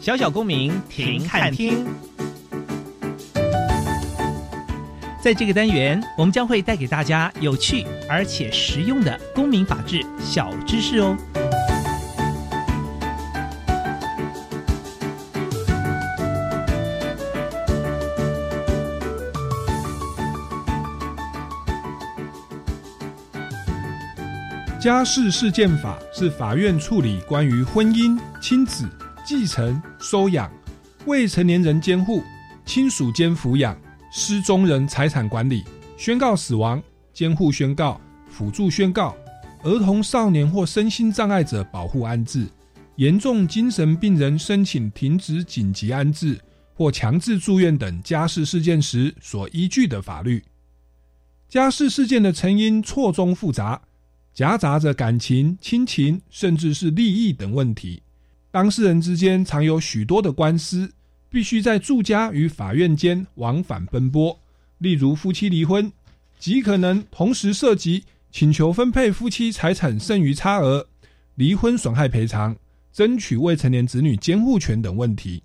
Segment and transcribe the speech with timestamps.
[0.00, 1.86] 小小公民停看听，
[5.22, 11.16] 在这个单元，我们将会带给大家有趣而且实用的公民法治小知识哦。
[24.80, 28.88] 家事事件法是法院处理关于婚姻、亲子。
[29.30, 30.50] 继承、收养、
[31.06, 32.20] 未成年人监护、
[32.66, 33.80] 亲属间抚养、
[34.12, 35.62] 失踪人财产管理、
[35.96, 36.82] 宣告死亡、
[37.14, 39.14] 监护宣告、辅助宣告、
[39.62, 42.44] 儿童、少年或身心障碍者保护安置、
[42.96, 46.36] 严重精神病人申请停止紧急安置
[46.74, 50.42] 或强制住院等家事事件时所依据的法律。
[51.48, 53.80] 家事事件的成因错综复杂，
[54.34, 58.02] 夹杂着感情、亲情，甚至是利益等问题。
[58.50, 60.92] 当事人之间常有许多的官司，
[61.28, 64.36] 必须在住家与法院间往返奔波。
[64.78, 65.92] 例如夫妻离婚，
[66.38, 70.84] 极可能同时涉及请求分配夫妻财产剩余差额、
[71.36, 72.56] 离婚损害赔偿、
[72.92, 75.42] 争取未成年子女监护权等问题。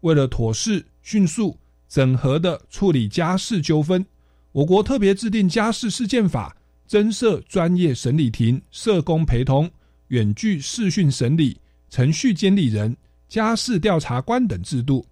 [0.00, 1.56] 为了妥适、迅速、
[1.88, 4.04] 整合的处理家事纠纷，
[4.50, 6.56] 我国特别制定家事事件法，
[6.88, 9.70] 增设专业审理庭、社工陪同、
[10.08, 11.56] 远距视讯审理。
[11.92, 12.96] 程序监理人、
[13.28, 15.04] 家事调查官等制度，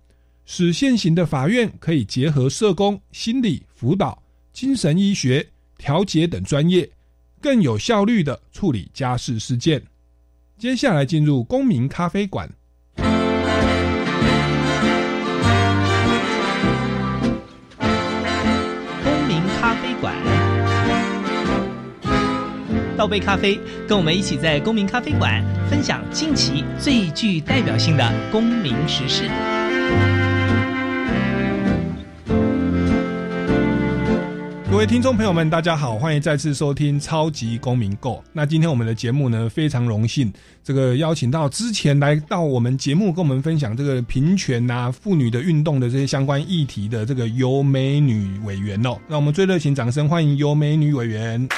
[0.47, 5.47] 使现行的法院可以结合社工、心理辅导、精神医学、
[5.77, 6.91] 调解等专业，
[7.39, 9.83] 更有效率地处理家事事件。
[10.57, 12.51] 接下来进入公民咖啡馆。
[23.01, 29.23] 倒杯咖啡，跟我们一起在公民咖啡馆分享近期最具代表性的公民时事。
[34.71, 38.17] 各位听众朋友们，大家好，欢迎再次收听《超级公民购》。
[38.35, 40.31] 那今天我们的节目呢，非常荣幸，
[40.63, 48.99] 这个邀请到之前来到我们节目跟我们分享这个平权啊、妇女的运动的这些相关议题的这个尤美女委员哦。
[49.09, 51.49] 那我们最热情掌声欢迎尤美女委员。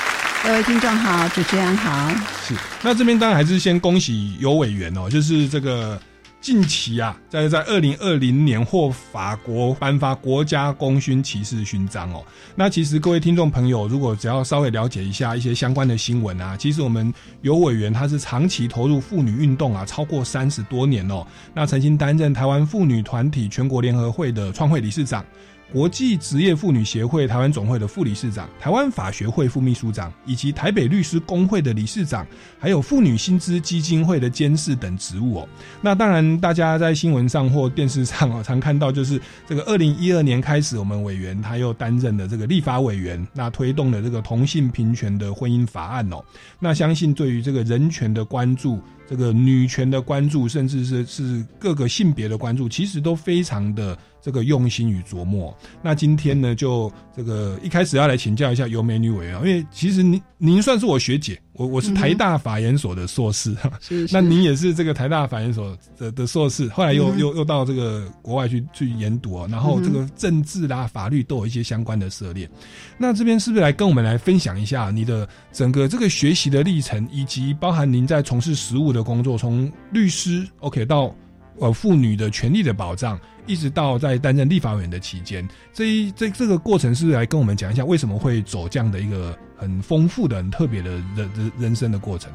[0.45, 2.11] 各位听众好，主持人好。
[2.43, 5.97] 是，那这边当然还是先恭喜尤委员哦，就是这个
[6.41, 12.25] 近期啊，在在二零二零年获法国颁发国家功勋骑士勋章哦。
[12.57, 21.25] 那其实各位听众朋友，如果只要稍微了解一下一些相关的新闻啊，其实我们尤委员他是长期投入妇女运动啊，超过三十多年哦。
[21.55, 25.25] 那曾经担任台湾妇女团体全国联合会的创会理事长。
[25.73, 32.27] 国际职业妇女协会台湾总会的副理事长、台湾法学会副秘书长，以及台北律师工会的理事长，
[32.59, 35.49] 还有妇女薪资基金会的监事等职务哦。
[35.81, 46.23] 那当然，大家在新闻上或电视上哦，常看到就是这个二零一二年开始，我们委员他又担任了这个立法委员，那推动了这个同性平权的婚姻法案哦。
[46.61, 48.79] 那相信对于这个人权的关注。
[49.09, 55.55] 这个女权的关注，甚至是是各个性别的关注，其实都非常的这个用心与琢磨。
[55.83, 72.49] 那今天呢，就这个一开始要来请教一下尤美女委员，因为其实您您算是我学姐我我是台大法研所的硕士， 是那您也是这个台大法研所的的硕士，后来又、嗯又又到这个国外去去研读哦，然后这个政治啦、法律都有一些相关的涉猎。
[72.97, 81.15] 那这边是不是来跟我们来分享一下你的整个这个学习的历程，以及包含您在从事实务的工作，从律师 OK 到
[81.59, 92.31] 呃妇女的权利的保障，一直到在担任立法委员的期间，这一这这个过程是来跟我们讲一下为什么会走这样的一个很丰富的、很特别的人人人生的过程？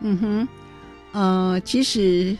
[0.00, 0.48] 嗯哼，
[1.12, 2.36] 呃，其实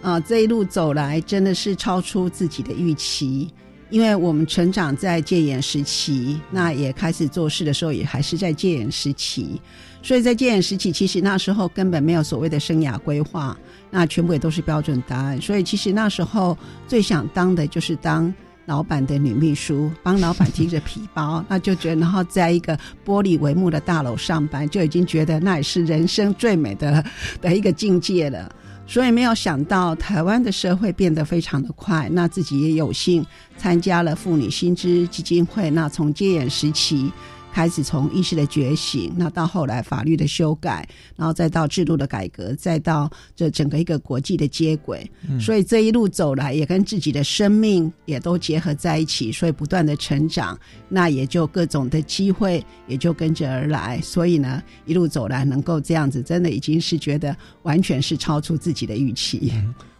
[0.00, 3.50] 呃这一路走来真的是超出自己的预期，
[3.90, 9.60] 因为我们成长在戒严时期，那也开始做事的时候也还是在戒严时期，
[10.02, 13.54] 所以在戒严时期，其实那时候根本没有所谓的生涯规划，
[13.92, 16.58] 那全部也都是标准答案，所以其实那时候
[16.88, 18.34] 最想当的就是当。
[18.66, 27.04] 老板的女秘书帮老板提着皮包，那就觉得，然后在一个玻璃帷幕的大楼上班，就已经觉得那也是人生最美的
[27.40, 28.54] 的一个境界了。
[28.86, 35.68] 所以没有想到台湾的社会变得非常的快，那自己也有幸参加了妇女新知基金会。
[35.68, 37.12] 那从戒严时期
[37.52, 45.08] 开始，从意识的觉醒，那到后来法律的修改，然后再到制度的改革，再到这整个一个国际的接轨。
[45.38, 50.58] 所以这一路走来，也跟自己的生命也都结合在一起，所以不断的成长，
[50.88, 54.00] 那也就各种的机会也就跟着而来。
[54.00, 59.52] 所以呢，一路走来能够这样子，真的已经是觉得完全是超出自己的预期。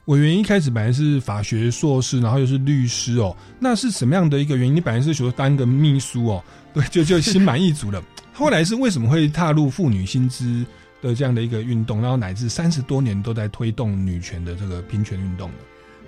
[0.06, 4.74] 委员一开始本来是法学硕士，然后又是律师哦，那是什么样的一个原因？
[4.74, 6.44] 你本来是说当个秘书哦，
[6.74, 8.02] 对，就就心满意足了。
[8.32, 10.66] 后来是为什么会踏入妇女薪资
[11.00, 15.56] 的这样的一个运动，然后乃至三十多年都在推动女权的这个平权运动呢？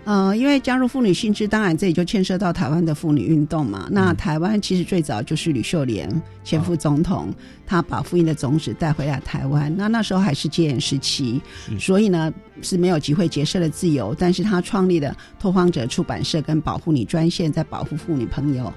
[0.04, 3.88] 呃，因为加入妇女新知，当然这里就牵涉到台湾的妇女运动嘛。
[3.90, 6.08] 那台湾其实最早就是吕秀莲
[6.44, 7.32] 前副总统，
[7.66, 9.74] 她把妇婴的种子带回来台湾。
[9.76, 11.40] 那那时候还是戒严时期，
[11.78, 14.14] 所以呢是没有机会结社的自由。
[14.18, 18.72] 但是她创立了拓荒者出版社跟保护你专线，在保护妇女朋友。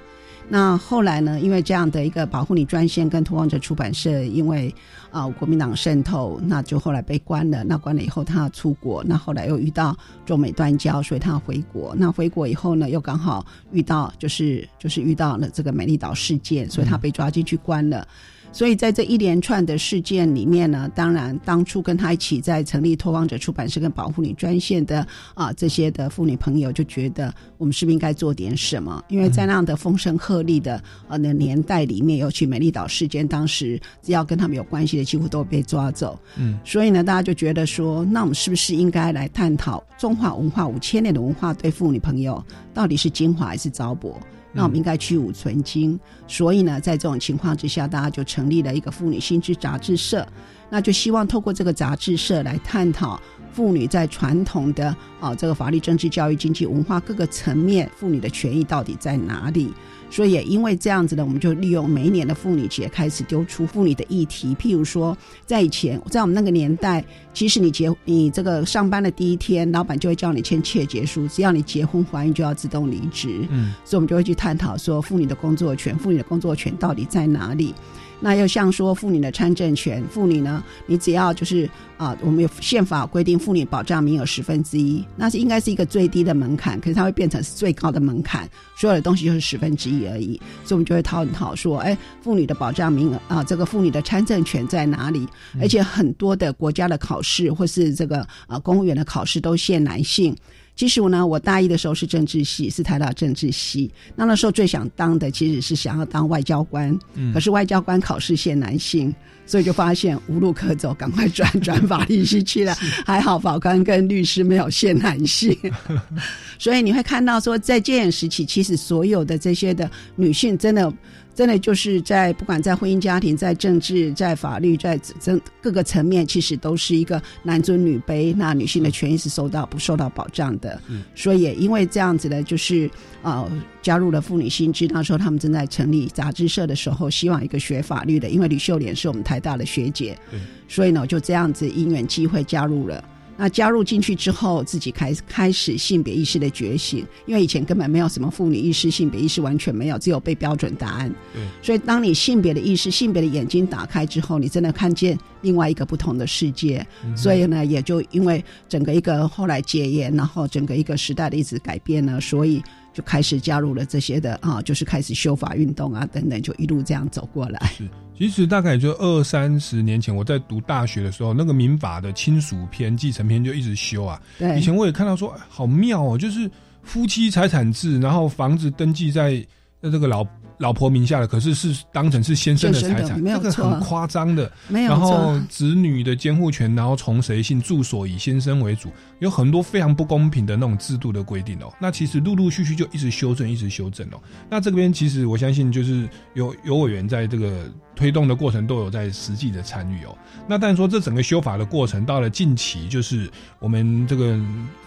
[0.50, 1.38] 那后来呢？
[1.38, 4.74] 因为这样的一个保护你专线跟通望者出版社，因为
[5.10, 7.62] 啊、国民党渗透，那就后来被关了。
[7.64, 11.94] 那关了以后，他出国，那后来又遇到中美断交，所以他回国。
[11.98, 18.08] 那回国以后呢，又刚好遇到就是就是遇到了这个美丽岛事件，所以他被抓进去关了。
[18.50, 29.02] 所以在这一连串的事件里面呢，当然当初跟他一起在成立拓荒者出版社跟保护你专线的啊这些的妇女朋友就觉得，我们是不是应该做点什么？
[29.08, 36.18] 因为在那样的风声鹤唳的呃那年代里面，尤其美丽岛事件，当时只要跟他们有关系的，几乎都被抓走。
[36.36, 42.42] 嗯，所以呢，大家就觉得说，那我们是不是应该来探讨中华文化五千年的文化对妇女朋友
[42.72, 44.14] 到底是精华还是糟粕？
[44.52, 45.98] 那我们应该去芜存精。
[46.26, 50.26] 所以呢，在这种情况之下，大家就成立了一个妇女新知杂志社，
[50.70, 53.20] 那就希望透过这个杂志社来探讨
[53.52, 59.72] 妇女在传统的啊这个法律、政治、教育、经济、文化各个层面，妇女的权益到底在哪里？
[60.10, 65.16] 所以也因为这样子呢，我们就利用每一年的妇女节开始丢出妇女的议题，譬如说，
[65.46, 73.46] 在以前，在我们那个年代，其实你结你这个上班的第一天，老板就会叫你签切结书，只要你结婚怀孕就要自动离职。
[73.50, 77.74] 嗯，所以我们就会去探讨说，妇女的工作权，妇女的工作权到底在哪里？
[78.20, 90.40] 那又像说妇女的参政权，妇女呢，你只要就是啊、我们有宪法规定妇女保障名额十分之一，那是应该是一个最低的门槛，可是它会变成是最高的门槛，所有的东西就是十分之一而已。
[90.64, 95.26] 所以我们就会讨讨说，哎，妇女的保障名额啊、这个妇女的参政权在哪里？
[95.60, 100.36] 而且很多的国家的考试或是这个啊、公务员的考试都限男性。
[100.78, 103.90] 其实我呢，我大一的时候是政治系，是台大政治系。
[104.14, 109.12] 那那时候最想当的其实是想要当外交官，嗯可是外交官考试限男性，
[109.44, 112.72] 所以就发现无路可走，赶快转 转法律系去了。
[113.04, 115.58] 还好法官跟律师没有限男性，
[116.60, 120.92] 所以你会看到说，在戒严时期，其实所有的这些的女性真的。
[121.38, 130.82] 真的就是在不管在婚姻家庭、在政治、在法律、在整各个层面，其实都是一个男尊女卑，那女性的权益是受到不受到保障的。
[130.88, 132.90] 嗯所以也因为这样子呢，就是
[133.22, 133.48] 呃
[133.80, 134.88] 加入了妇女新知。
[134.88, 143.04] 那时候他们正在成立杂志社的时候，希望一个学法律的，因为吕秀莲是我们台大的学姐对，所以呢，我就这样子因缘机会加入了。
[143.40, 151.08] 那加入进去之后，自己开开始性别意识的觉醒，因为以前根本没有什么妇女意识、性别意识，完全没有，只有被标准答案。
[151.32, 156.84] 对，所以当你性别的意识、性别的眼睛打开之后，你真的看见另外一个不同的世界。
[157.16, 162.60] 所以呢，也就因为整个一个后来戒严，然后整个一个时代的一直改变呢，所以
[162.98, 167.64] 就开始加入了这些的啊，就是开始修法运动啊等等，就一路这样走过来。
[167.76, 167.88] 是，
[168.18, 174.20] 其实大概也就二三十年前，我在读大学的时候，那个民法的亲属篇、继承篇就一直修啊。
[174.36, 176.50] 对，以前我也看到说，好妙哦，就是
[176.82, 179.46] 夫妻财产制，然后房子登记在
[179.80, 180.26] 那这个老。
[180.58, 184.50] 老婆名下的，可是是当成是先生的财产，这个很夸张的。
[184.66, 191.72] 没有然后子女的监护权，然后从谁姓，住所以先生为主，有很多非常不公平的那种制度的规定哦。
[191.80, 194.20] 那其实陆陆续续就一直修正，一直修正哦。
[194.48, 200.16] 那这边其实我相信，就是有有委员在这个推动的过程都有在实际的参与哦。
[200.46, 204.38] 那但是说这整个修法的过程到了近期，就是我们这个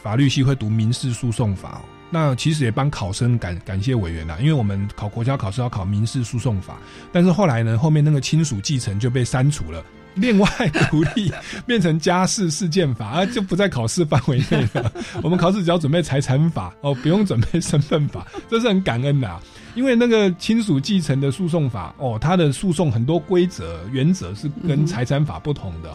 [0.01, 1.81] 法律系会读民事诉讼法。
[2.13, 6.77] 那其实也帮考生感感谢委员啦，因为我们考国家考试要考民事诉讼法，
[7.09, 9.81] 但是后来呢，后面那个亲属继承就被删除了，
[10.15, 10.49] 另外
[10.89, 11.31] 独立
[11.65, 14.91] 变成家事事件法，啊，就不在考试范围内了。
[15.23, 19.39] 我们考试只要准备财产法 哦，不用准备身份法，这是很感恩的。
[19.73, 25.89] 因为那个亲属继承的诉讼法哦，它的诉讼很多规则原则是跟财产法不同的。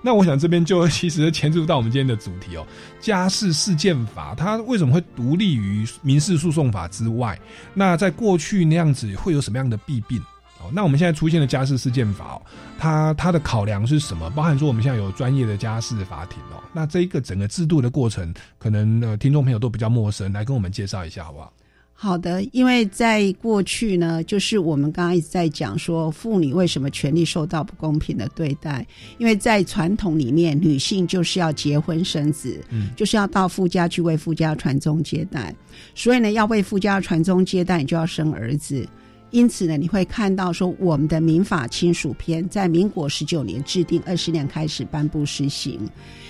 [0.00, 2.64] 那我想这边就其实牵涉到我们今天的主题哦，
[3.00, 7.36] 家事事件法它为什么会独立于民事诉讼法之外？
[7.74, 10.22] 那在过去那样子会有什么样的弊病？
[10.66, 12.42] 哦，那我们现在出现的家事事件法哦，
[12.78, 14.28] 它它的考量是什么？
[14.30, 21.52] 包含说我们现在有专业的家事法庭哦，那这一个整个制度的过程，可能呃听众朋友都比较陌生，来跟我们介绍一下好不好？
[21.98, 28.86] 好的，因为在过去呢，就是我们刚刚一直在讲说，妇女为什么权利受到不公平的对待？
[29.16, 35.54] 因为在传统里面，女性就是要结婚生子，嗯，就是要到夫家去为夫家传宗接代，
[35.94, 38.86] 所以呢，要为夫家传宗接代，你就要生儿子。
[39.30, 45.80] 因此呢，你会看到说，我们的民法亲属篇在民国十九年制定，二十年开始颁布施行。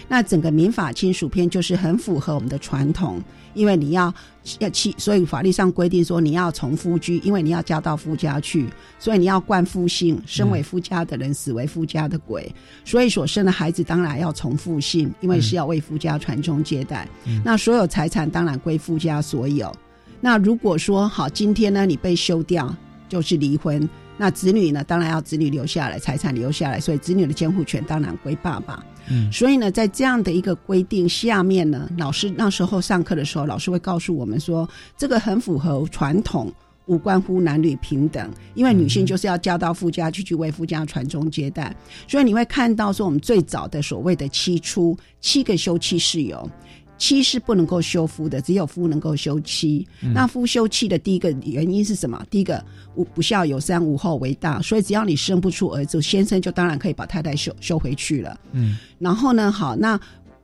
[0.09, 3.21] 那整个民法亲属篇就是很符合我们的传统，
[3.55, 4.13] 因为你要
[4.61, 8.67] 要妻，所以法律上规定说你要从夫居，因为你要嫁到夫家去，
[8.99, 12.53] 所以你要冠夫姓，身为夫家的人，死为夫家的鬼，
[12.85, 17.07] 所以所生的孩子当然要从父姓，因为是要为夫家传宗接代。
[17.45, 19.75] 那所有财产当然归夫家所有。
[20.21, 22.75] 那如果说好，今天呢你被休掉，
[23.09, 23.89] 就是离婚。
[24.19, 24.83] 那子女呢？
[24.83, 28.83] 当然要子女留下来，财产留下来，所以子女的监护权当然归爸爸。
[29.11, 36.51] 嗯，所以呢，在这样的一个规定下面呢，老师那时候上课的时候，老师会告诉我们说，这个很符合传统，
[36.87, 41.77] 无关乎男女平等，因为女性就是要嫁到夫家去，去为夫家传宗接代。
[42.09, 46.51] 所以你会看到说，我们最早的所谓的七出，七个休妻是有。
[46.99, 49.87] 妻是不能够休夫的，只有夫能够休妻。
[50.15, 52.25] 那夫休妻的第一个原因是什么？
[52.31, 54.61] 第一个，无不孝有三，无后为大。
[54.63, 58.39] 所以只要你生不出儿子，先生就当然可以把太太休休回去了。
[58.53, 60.01] 嗯，然后呢，好，那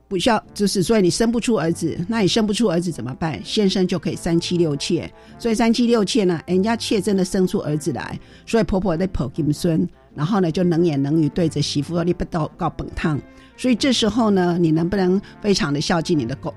[0.07, 3.41] 不孝就是，所以你生不出儿子，那你生不出儿子怎么办？
[3.43, 5.11] 先生就可以三妻六妾。
[5.39, 13.19] 所以三妻六妾呢，人家妾真的生出儿子来，所以婆婆在抱金孙，然后呢就能言能语对着媳妇说：“你不到告本烫。”
[13.55, 16.53] 所以这时候呢，你能不能非常的孝敬你的狗？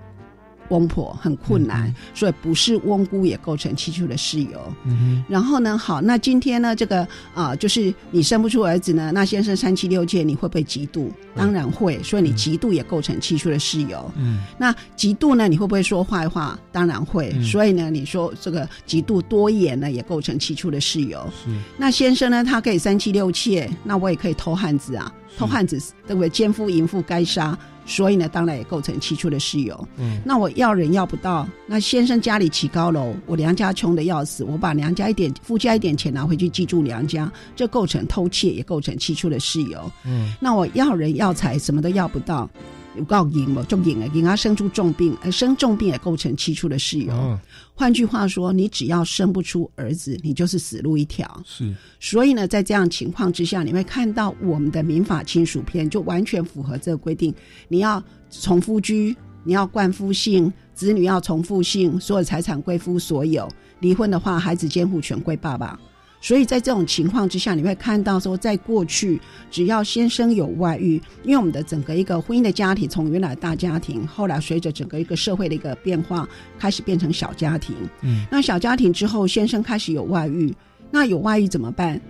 [0.66, 1.92] 公婆，很困难。
[2.14, 4.61] 所以不是翁姑也构成七出的事由。
[4.85, 11.08] 嗯然后呢，好，那今天呢，这个啊，就是你生不出儿子呢，那先生三妻六妾，你会不会嫉妒？
[11.35, 12.02] 当然会。
[12.02, 14.11] 所以你嫉妒也构成七出的事由。
[14.16, 14.42] 嗯。
[14.58, 16.58] 那嫉妒呢，你会不会说坏话？
[16.70, 17.32] 当然会。
[17.42, 21.18] 所以呢，你说这个嫉妒多言呢，也构成七出的事由。
[21.44, 21.50] 是。
[21.78, 25.12] 那先生呢，他可以三妻六妾，那我也可以偷汉子啊。
[25.37, 26.30] 偷汉子对不对？
[26.30, 27.56] 奸夫淫妇该杀，
[27.87, 29.88] 所以呢，当然也构成起初的事由。
[29.97, 39.90] 嗯，那我要人要不到，那先生家里起高楼，我娘家穷的要死，我把娘家一点夫家一点钱拿回去寄住娘家，这构成偷窃，也构成起初的事由。
[40.05, 42.50] 嗯，那我要人要财，什么都要不到。
[42.97, 47.38] 有告赢嘛，就赢了，赢啊生出重病，而生重病也构成起初的事由。
[47.78, 51.42] 换句话说，你只要生不出儿子，你就是死路一条。
[51.45, 57.35] 是，所以呢，在这样情况之下，你会看到我们的民法亲属篇就完全符合这个规定。
[57.68, 59.14] 你要从夫居，
[59.45, 63.47] 你要冠夫姓，子女要从父姓，所有财产归夫所有。
[63.80, 65.78] 离婚的话，孩子监护权归爸爸。
[66.26, 76.28] 所以在这种情况之下，你会看到说，在过去，只要先生有外遇，因为我们的整个一个婚姻的家庭，从原来大家庭，后来随着整个一个社会的一个变化，
[76.59, 77.76] 开始变成小家庭。
[78.00, 80.52] 嗯，那小家庭之后，先生开始有外遇，
[80.90, 82.00] 那有外遇怎么办？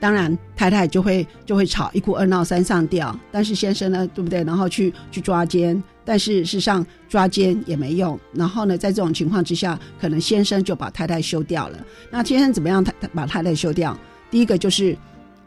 [0.00, 3.18] 当然，太太就会就会吵，一哭二闹三上吊。
[3.32, 4.44] 但是先生呢，对不对？
[4.44, 8.18] 然后去去抓奸，但是事实上抓奸也没用。
[8.32, 11.78] 然后呢，在这种情况之下，可能先生就把太太休掉了。
[12.10, 12.82] 那先生怎么样？
[12.82, 13.98] 他他把太太休掉？
[14.30, 14.96] 第一个就是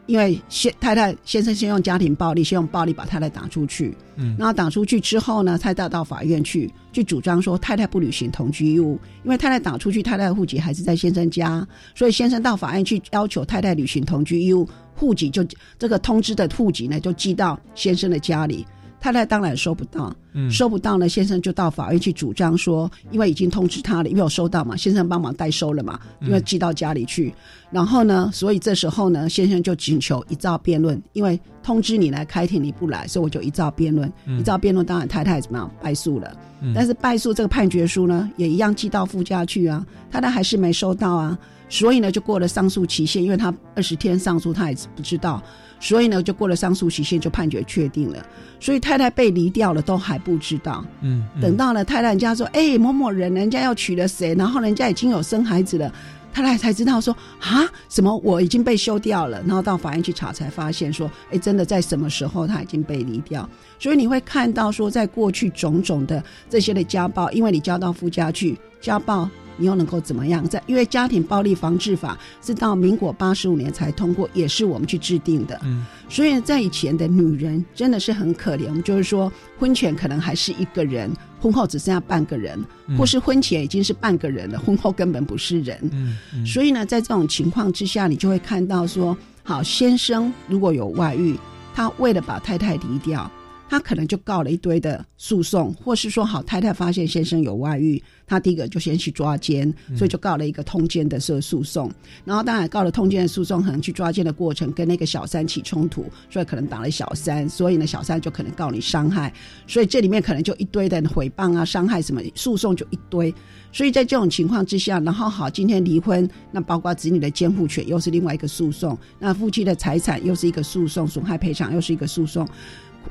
[0.06, 4.34] 因为先太太先生先用家庭暴力，先用暴力把太太打出去，嗯。
[4.38, 15.46] 然后打出去之后呢，太太到法院去去主张说太太不履行同居义务，因为太太打出去，太太的户籍还是在先生家，所以先生到法院去要求太太履行同居义务，户籍就
[15.78, 18.66] 这个通知的户籍呢就寄到先生的家里，
[19.02, 20.48] 太太当然收不到，嗯。
[20.48, 26.28] 收不到呢，先生就到法院去主张说，因为已经通知他了，因为我收到嘛，先生帮忙代收了嘛，嗯。
[26.28, 27.34] 因为寄到家里去，
[27.72, 34.38] 然后呢，所以这时候呢，先生就请求一照辩论，因为通知你来开庭你不来，所以我就一照辩论，嗯。
[34.38, 36.72] 一照辩论，当然太太怎么样败诉了，嗯。
[36.72, 41.36] 但是败诉这个判决书呢，也一样寄到夫家去啊，太太还是没收到啊，
[41.68, 45.42] 所以呢，就过了上诉期限，因为他二十天上诉，他也不知道。
[45.82, 48.24] 所以呢，就过了上诉期限，就判决确定了。
[48.60, 50.84] 所以太太被离掉了，都还不知道。
[51.00, 55.92] 嗯，嗯等到了太太人家说，哎、某某人人家要娶了谁，然后人家已经有生孩子了，
[56.32, 63.48] 太太才知道说啊，什么我已经被休掉了，然后到法院去查才发现说，哎，真的在什么时候他已经被离掉。
[63.80, 70.46] 所以你会看到说，在过去种种的这些的家暴，因为你交到夫家去，家暴你又能够怎么样？
[70.48, 75.60] 在因为家庭暴力防治法是到民国八十五年才通过，也是我们去制定的。
[75.64, 85.78] 嗯所以在以前的女人真的是很可怜，我们就是说婚前可能还是一个人，婚后只剩下半个人，嗯或是婚前已经是半个人了，婚后根本不是人。
[85.90, 91.34] 嗯嗯，所以呢，在这种情况之下，你就会看到说，好，先生如果有外遇，
[91.74, 93.30] 他为了把太太离掉，
[93.72, 101.90] 他可能就告了一堆的诉讼，或是说，好，太太发现先生有外遇，他第一个就先去抓奸，所以就告了一个通奸的这个诉讼，
[102.22, 109.32] 然后当然告了通奸的诉讼，可能去抓奸的过程跟那个小三起冲突，所以可能打了小三，所以呢，小三就可能告你伤害，
[109.66, 113.34] 所以这里面可能就一堆的诽谤啊、伤害什么诉讼就一堆。
[113.72, 122.46] 所以在这种情况之下，然后好，今天离婚，那包括子女的监护权又是另外一个诉讼，那夫妻的财产又是一个诉讼，损害赔偿又是一个诉讼，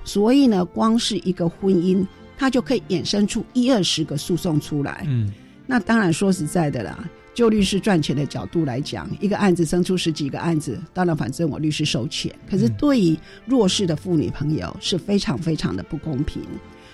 [0.04, 2.06] 所以呢，光是一个婚姻，
[2.38, 5.04] 它就可以衍生出一二十个诉讼出来。
[5.08, 5.32] 嗯
[5.68, 12.34] 那当然说实在的啦，就律师赚钱的角度来讲，一个案子生出十几个案子，当然反正我律师收钱。
[12.50, 16.42] 可是对于弱势的妇女朋友是非常非常的不公平，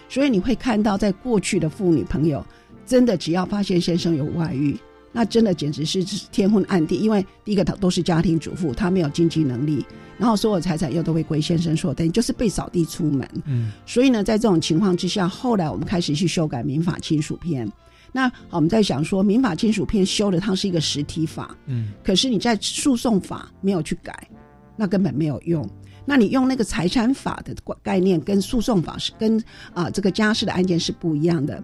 [0.08, 2.46] 所以你会看到，在过去的妇女朋友，
[2.86, 4.78] 真的只要发现先生有外遇，
[5.18, 6.98] 那真的简直是天昏暗地。
[6.98, 9.84] 因为第一个他都是家庭主妇，她没有经济能力，
[10.16, 13.28] 然后所有财产又都会归先生所有，等于就是被扫地出门。
[13.46, 17.68] 嗯所以呢，在这种情况之下，后来我们开始去修改民法亲属篇。
[18.12, 24.30] 那我们在想说，民法亲属篇修的它是一个实体法，嗯可是你在诉讼法没有去改，
[24.76, 25.68] 那根本没有用。
[26.06, 27.54] 那你用那个财产法的
[27.84, 31.62] 概念跟诉讼法是跟啊、这个家事的案件是不一样的，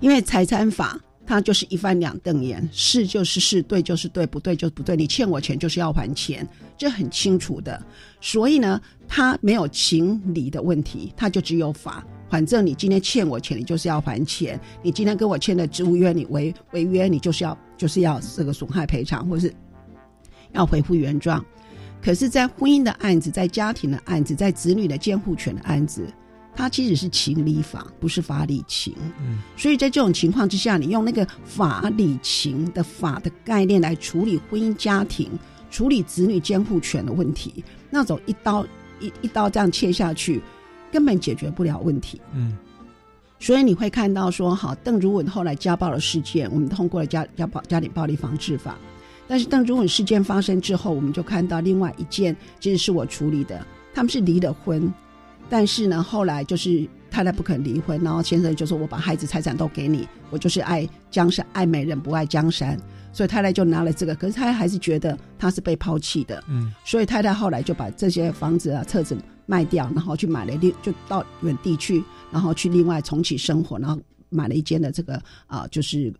[0.00, 6.44] 因为财产法他就是一翻两瞪眼，是就是是，对就是对，不对就是不对，你欠我钱就是要还钱，
[6.76, 7.80] 这很清楚的。
[8.20, 12.04] 所以呢，他没有情理的问题，他就只有法。
[12.28, 19.54] 反正你今天欠我钱，你就是要还钱；你今天跟我签的租约，你违违约，你就是要就是要这个损害赔偿，或是
[20.50, 21.44] 要恢复原状。
[22.02, 26.12] 可是，在婚姻的案子、在家庭的案子、在子女的监护权的案子，
[26.54, 28.94] 它其实是情理法，不是法理情。
[29.20, 35.30] 嗯所以在这种情况之下，你用那个法理情的法的概念来处理婚姻家庭、
[35.70, 38.66] 处理子女监护权的问题，那种一刀
[39.00, 40.42] 一一刀这样切下去，
[40.92, 42.20] 根本解决不了问题。
[42.34, 42.56] 嗯
[43.42, 48.76] 所以你会看到说，好，邓如雯后来家暴的事件，我们通过了家家暴家庭暴力防治法。
[49.26, 54.92] 但是邓如雯事件发生之后，我们就看到另外一件，其实是我处理的，他们是离了婚，
[55.50, 62.78] 但是呢，后来就是太太不肯离婚，然后先生就说：“我把孩子财产都给你，我就是爱江山，爱美人不爱江山。”
[63.12, 76.14] 所以太太就拿了这个，可是太太还是觉得她是被抛弃的，嗯所以太太后来就把这些房子啊、册子卖掉，然后去买了另就到远地去，然后去另外重启生活，然后买了一间的这个啊、就是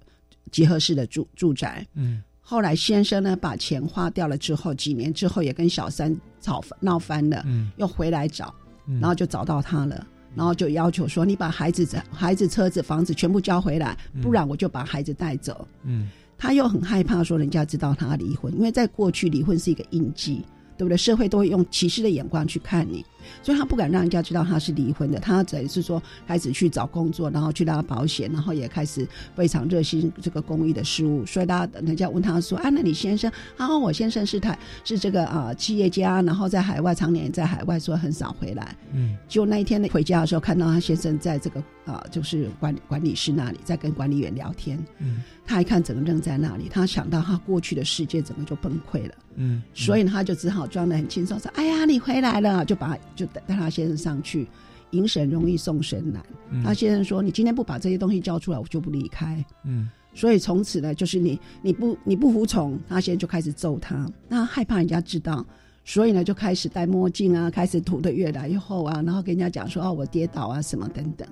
[0.51, 1.87] 集合式的住住宅。
[1.95, 8.60] 嗯后来先生呢把钱花掉了之后，几年之后也跟小三吵闹翻了，嗯又回来找，嗯，
[8.98, 10.07] 然后就找到他了。
[10.35, 15.66] 然后就要求说：“你把孩子、孩子、车子、房子全部交回来，不然我就把孩子带走。
[15.83, 20.42] 嗯他又很害怕说人家知道他离婚，因为在过去离婚是一个印记，
[20.79, 20.96] 对不对？
[20.96, 23.05] 社会都会用歧视的眼光去看你。
[23.43, 25.19] 所以他不敢让人家知道他是离婚的。
[25.19, 31.25] 他等于是说开始去找工作，然后去拉保险，然后也开始非常热心这个公益的事务。
[31.27, 33.31] 所以大家人家问他说：“啊，那你先生？
[33.57, 38.77] 啊，我先生是他是这个啊企业家，然后在海外常年在海外，说很少回来。
[38.93, 44.79] 嗯，就那一天回家的时候，看到他先生在这个啊就是管管理室那里在跟管理员聊天。
[44.99, 49.15] 嗯，他一看整个愣在那里，他想到他过去的世界整个就崩溃了。
[49.37, 54.49] 嗯，所以呢，他就只好装的很轻松说：“哎呀，你回来了。”就把就带带他先生上去，
[54.93, 56.25] 迎神容易送神难。
[56.65, 64.11] 他先生说：“你今天不把这些东西交出来，我就不离开。”嗯，所以从此呢，就是你你不你不服从，他先生就开始揍他。
[64.27, 65.45] 那害怕人家知道，
[65.85, 71.29] 所以呢就开始戴墨镜啊，开始涂的越来越厚啊，然后跟人家讲说：“哦，我跌倒啊什么等等。”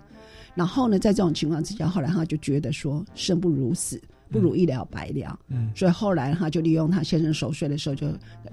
[0.55, 8.09] 然后呢，在这种情况之下，后来他就觉得说：“生不如死。”不如一了百了，嗯，所以后来他就利用他先生熟睡的时候，就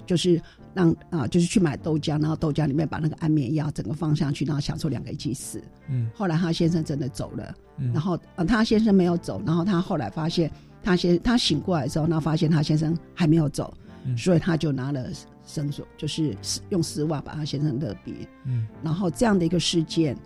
[0.06, 0.40] 就是
[0.74, 5.62] 让啊，就是去买豆浆，然后豆浆里面把那个安眠药整个放上去，然后享受两个一起死。
[5.88, 10.50] 嗯，后来他先生真的走了，嗯然后啊，他先生没有走，然后他后来发现
[10.82, 13.72] 他先他醒过来之后，那发现他先生还没有走，
[14.16, 15.08] 所以他就拿了
[15.46, 16.36] 绳索，就是
[16.70, 18.26] 用丝袜把他先生勒毙。
[18.44, 20.16] 嗯，然后这样的一个事件，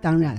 [0.00, 0.36] 当然。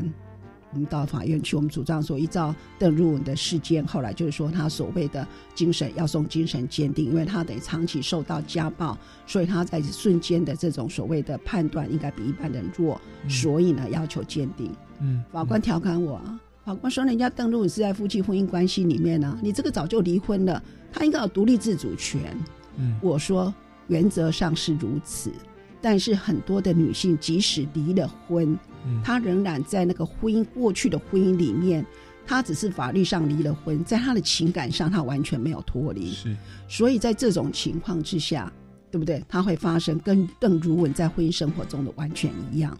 [0.72, 5.26] 我们到法院去，我们主张说，依照邓如文的事件，后来就是说他所谓的
[5.56, 13.00] 精神要送精神鉴定，因为他得长期受到家暴，所以他在瞬间的这种所谓的判断应该比一般人弱，
[13.30, 14.70] 所以呢要求鉴定。
[15.00, 16.22] 嗯，法官调侃我，
[16.66, 22.38] 法官说人家邓如文是在夫妻婚姻关系里面呢，你这个早就离婚了，他应该有独立自主权。
[22.76, 23.54] 嗯，我说
[23.88, 25.32] 原则上是如此。
[25.80, 28.58] 但是很多的女性，即使离了婚，
[29.04, 31.86] 她仍然在那个婚姻过去的婚姻里面，
[32.26, 36.12] 他只是法律上离了婚，在他的情感上，他完全没有脱离。
[36.12, 36.36] 是，
[36.68, 38.52] 所以在这种情况之下，
[38.92, 39.24] 对不对？
[39.30, 42.78] 他会发生跟邓如文在婚姻生活中的完全一样。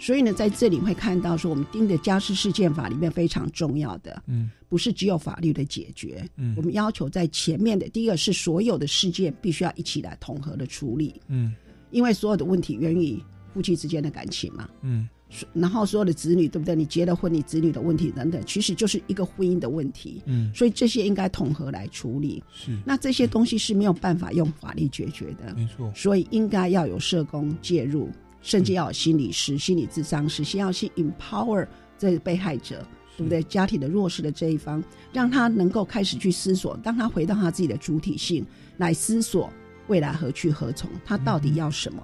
[0.00, 11.54] 所以呢，在这里会看到说，我们盯的家事事件法里面非常重要的，嗯，不是只有法律的解决，嗯，我们要求在前面的第一个是所有的事件必须要一起来统合的处理，嗯。
[11.90, 13.18] 因为所有的问题源于
[13.54, 15.08] 夫妻之间的感情嘛，嗯，
[15.52, 16.74] 然后所有的子女对不对？
[16.74, 22.42] 你结了婚，你子女的问题等等，其实就是一个婚姻的问题，嗯，所以这些应该统合来处理。
[22.50, 25.92] 是，那这些东西是没有办法用法律解决的，没错。
[25.94, 28.08] 所以应该要有社工介入，
[28.40, 31.66] 甚至要有心理师、心理智商师，先要去 empower
[31.98, 32.82] 这被害者，
[33.16, 33.42] 对不对？
[33.42, 38.44] 家庭的弱势的这一方，让他能够开始去思索，当他回到他自己的主体性
[38.78, 39.50] 来思索。
[39.88, 40.88] 未来何去何从？
[41.04, 42.02] 他到底要什么？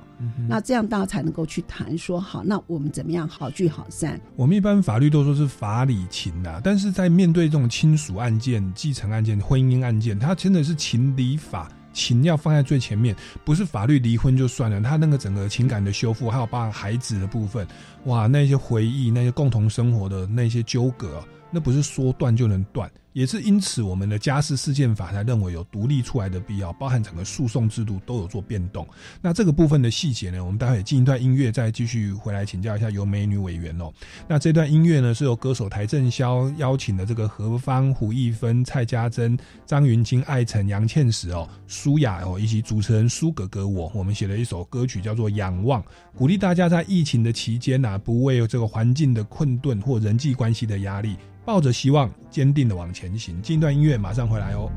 [0.49, 2.43] 那这样大家才能够去谈说好。
[2.43, 4.21] 那我们怎么样好聚好散？
[4.37, 14.81] 我们一般法律都说是法理情的，但是在面对这种亲属案件、继承案件、婚姻案件，它真的是情理法，情要放在最前面，不是法律离婚就算了。
[14.81, 17.67] 他那个整个情感的修复，还有包含孩子的部分，
[18.05, 22.91] 哇，那些回忆、那些共同生活的那些纠葛，那不是说断就能断。
[23.15, 28.87] 也是因此，我们的家事事件法才认为有独立出来的必要，包含整个诉讼制度都有做变动。
[29.23, 33.91] 那这个部分的细节呢，我们待会进一段音乐，再继续回来请教一下由美女委员哦。
[34.29, 45.81] 那这段音乐呢，是由歌手台正宵邀请的这个何方、胡一芬、蔡家珍、张云清、艾辰、杨倩石哦、舒雅哦，以及主持人苏格格我，我们写了一首歌曲叫做《仰望》，
[46.17, 51.17] 鼓励大家在疫情的期间呢，不为这个环境的困顿或人际关系的压力。
[51.45, 53.41] 抱着希望，坚定的往前行。
[53.43, 54.71] 进段音乐，马上回来哦。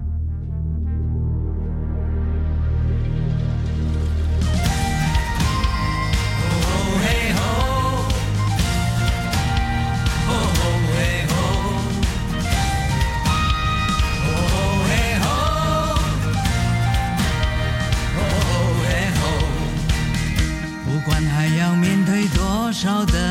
[20.86, 23.27] 不管还要面对多少的。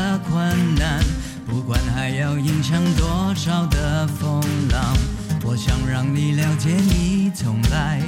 [2.57, 4.41] 还要迎向多少的风
[4.71, 4.97] 浪，
[5.43, 8.01] 我想让你了解，你从来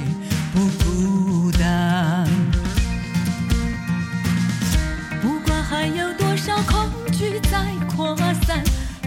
[0.52, 2.26] 不孤单。
[5.22, 8.62] 不管还有多少恐惧在扩散，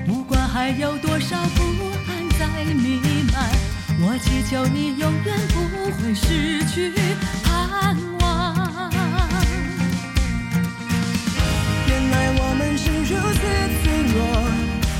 [0.06, 1.63] 不管还有多少不
[2.08, 3.01] 安在弥
[3.34, 3.49] 漫，
[3.99, 6.93] 我祈求你永远不会失去
[7.43, 7.97] 盼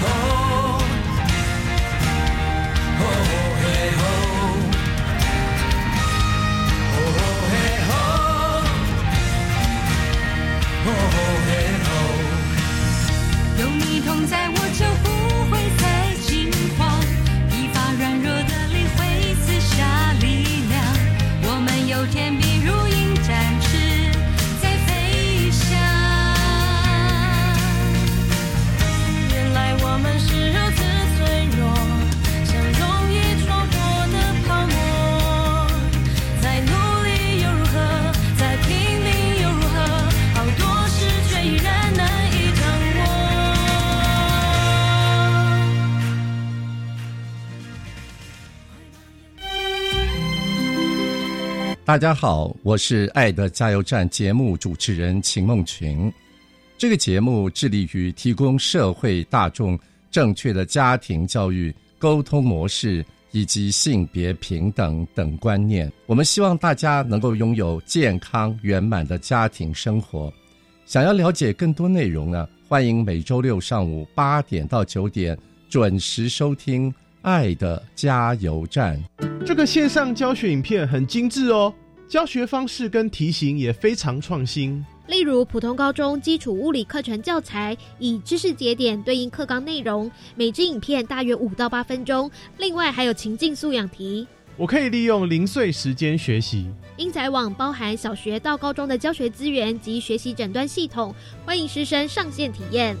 [0.00, 0.27] 哦嘿
[51.88, 56.12] 大家好，我是《爱的加油站》节目主持人秦梦群。
[56.76, 59.78] 这个节目致力于提供社会大众
[60.10, 65.90] 正确的家庭教育、沟通模式以及性别平等等观念。
[66.04, 70.30] 我们希望大家能够拥有健康圆满的家庭生活。
[70.84, 75.34] 想要了解更多内容呢，欢迎每周六上午八点到九点
[75.70, 79.02] 准时收听《爱的加油站》。
[79.44, 81.72] 这个线上教学影片很精致哦，
[82.08, 84.84] 教学方式跟题型也非常创新。
[85.06, 92.30] 例如，普通高中基础物理课程教材以知识节点对应课纲内容，每支影片大约五到八分钟。
[92.58, 94.26] 另外还有情境素养题。
[94.58, 96.66] 我可以利用零碎时间学习。
[96.98, 101.14] 英才网包含小学到高中的教学资源及学习诊断系统，
[101.46, 102.94] 欢迎师生上线体验。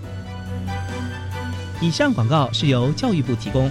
[1.82, 3.70] 以上广告是由教育部提供。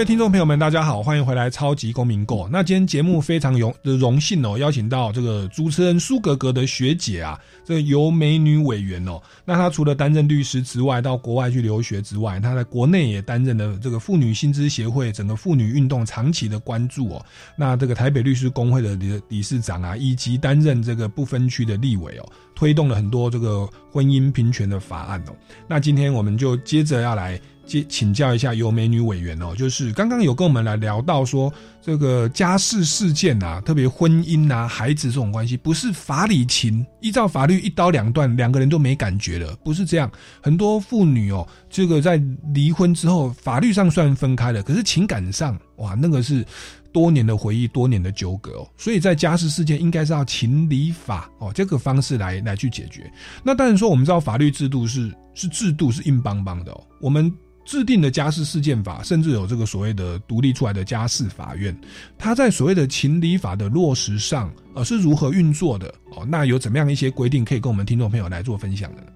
[0.00, 2.46] 位听众朋友们，大家好，欢迎回来《超级公民购》。
[2.50, 9.20] 那今天节目非常荣的荣幸哦，邀请到这个主持人苏格格的学姐啊，这个由美女委员哦。
[9.44, 17.26] 那她除了担任律师之外，到国外去留学之外，她在国内也担任了这个妇女薪资协会整个妇女运动长期的关注哦。
[17.54, 25.36] 那这个台北律师工会的理理事长啊，以及担任这个不分区的立委哦，推动了很多这个婚姻平权的法案哦。
[25.68, 27.38] 那今天我们就接着要来。
[27.70, 40.10] 接请教一下有美女委员哦，就是刚刚有跟我们来聊到说，这个家事事件啊，特别婚姻啊、孩子这种关系，不是法理情，依照法律一刀两断，两个人都没感觉了，不是这样。
[40.42, 42.20] 很多妇女哦，这个在
[42.52, 46.44] 离婚之后，法律上算分开了，可是情感上，哇，那个是
[46.92, 48.68] 多年的回忆，多年的纠葛哦。
[48.76, 53.08] 所以在家事事件，应该是要情理法哦这个方式来来去解决。
[53.44, 57.32] 那当然说，我们知道法律制度是是制度是硬邦邦的哦，我们。
[57.70, 61.72] 制定的家事事件法，甚至有这个所谓的独立出来的家事法院，
[62.18, 65.86] 它在所谓的情理法的落实上，呃，是如何运作的？
[66.16, 69.06] 哦，那有怎么样一些规定可以跟我们听众朋友来做分享的呢？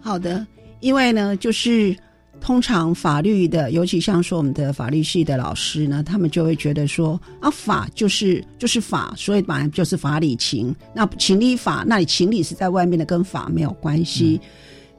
[0.00, 0.44] 好的，
[0.80, 1.96] 因为呢，就是
[2.40, 10.74] 通常法律的，尤其像说我们的法律系的老师呢，他们就会觉得说啊，法就是就是法，所以本来就是法理情。
[10.92, 14.40] 那情理法，那你情理是在外面的，跟法没有关系。
[14.42, 14.48] 嗯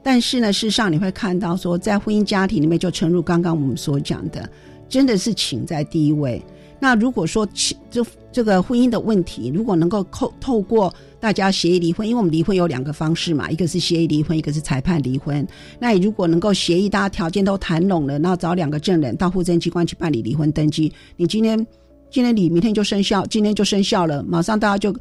[0.04, 4.48] 但是呢，事实上你会看到说，在婚姻家庭里面，就诚如刚刚我们所讲的，
[4.88, 6.40] 真的是情在第一位。
[6.78, 15.46] 那如果说情这这个婚姻的问题，如果能够透透过大家协议离婚，因为我们离婚有两个方式嘛，一个是协议离婚，一个是裁判离婚。
[15.78, 21.66] 那你如果能够协议，大家条件都谈拢了，然后找两个证人到户政机关去办理离婚登记，你今天
[22.10, 24.94] 今天离，明天就生效，今天就生效了，马上大家就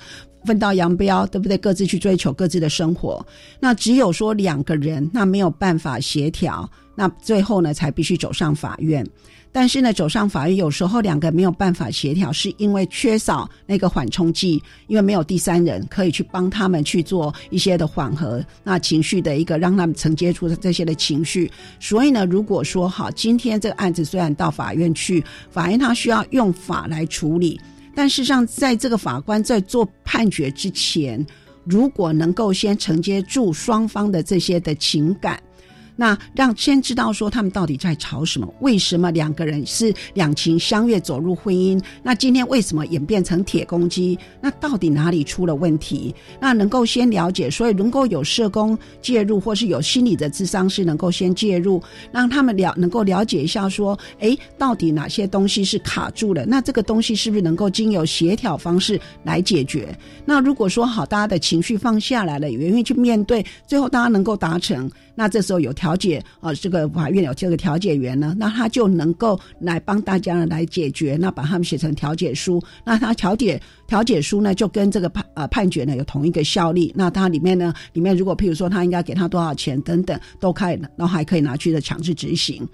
[0.46, 1.58] 分道扬镳，对不对？
[1.58, 3.26] 各自去追求各自的生活。
[3.60, 9.06] 那只有说两个人，那没有办法协调，那最后呢，才必须走上法院。
[9.56, 21.52] 但是呢，走上法院有时候两个没有办法协调，是因为缺少那个缓冲剂，因为没有第三人可以去帮他们去做一些的缓和，那情绪的一个让他们承接出这些的情绪。
[21.80, 27.62] 所以呢，如果说好，今天这个案子虽然到法院去，法院他需要用法来处理，
[27.96, 31.26] 但事实上在这个法官在做判决之前，
[31.64, 35.42] 如果能够先承接住双方的这些的情感。
[35.96, 38.52] 那让先知道说他们到底在吵什么？
[38.62, 41.82] 为什么两个人是两情相悦走入婚姻？
[42.02, 44.18] 那今天为什么演变成铁公鸡？
[44.42, 46.14] 那到底哪里出了问题？
[46.40, 56.46] 那能够先了解，所以能够有社工介入，或是有心理的智商师能够先介入，让他们了能够了解一下说，哎，到底哪些东西是卡住了？
[56.46, 59.96] 那这个东西是不是能够经由协调方式来解决？
[60.26, 64.90] 那如果说好，大家的情绪放下来了，愿意去面对，最后大家能够达成。
[65.16, 76.92] 那这时候有调解啊，这个法院有这个调解员呢，那他就能够来帮大家来解决，那把他们写成调解书，那他调解调解书呢，就跟这个判呃判决呢有同一个效力。
[76.96, 82.68] 那它里面呢，里面如果譬如说他应该给他多少钱等等，都可以，然后还可以拿去的强制执行。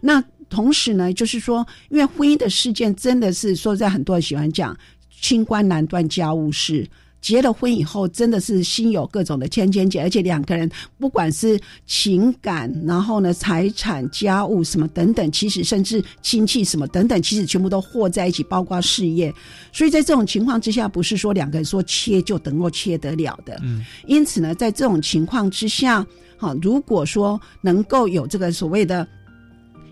[0.00, 4.76] 那同时呢，就是说，因为婚姻的事件真的是说，在很多人喜欢讲
[5.20, 6.86] “清官难断家务事”。
[7.26, 19.34] 结了婚以后，真的是心有各种的千千结，而且两个人不管是情感，然后呢财产、家务什么等等，其实甚至亲戚什么等等，其实全部都和在一起，包括事业。
[19.72, 23.58] 所以在这种情况之下，不是说两个人说切就能够切得了的。
[23.64, 29.04] 嗯，因此呢，在这种情况之下，好，如果说能够有这个所谓的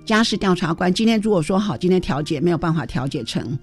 [0.07, 3.59] 家事调查官，今天如果说好，今天调解没有办法调解成。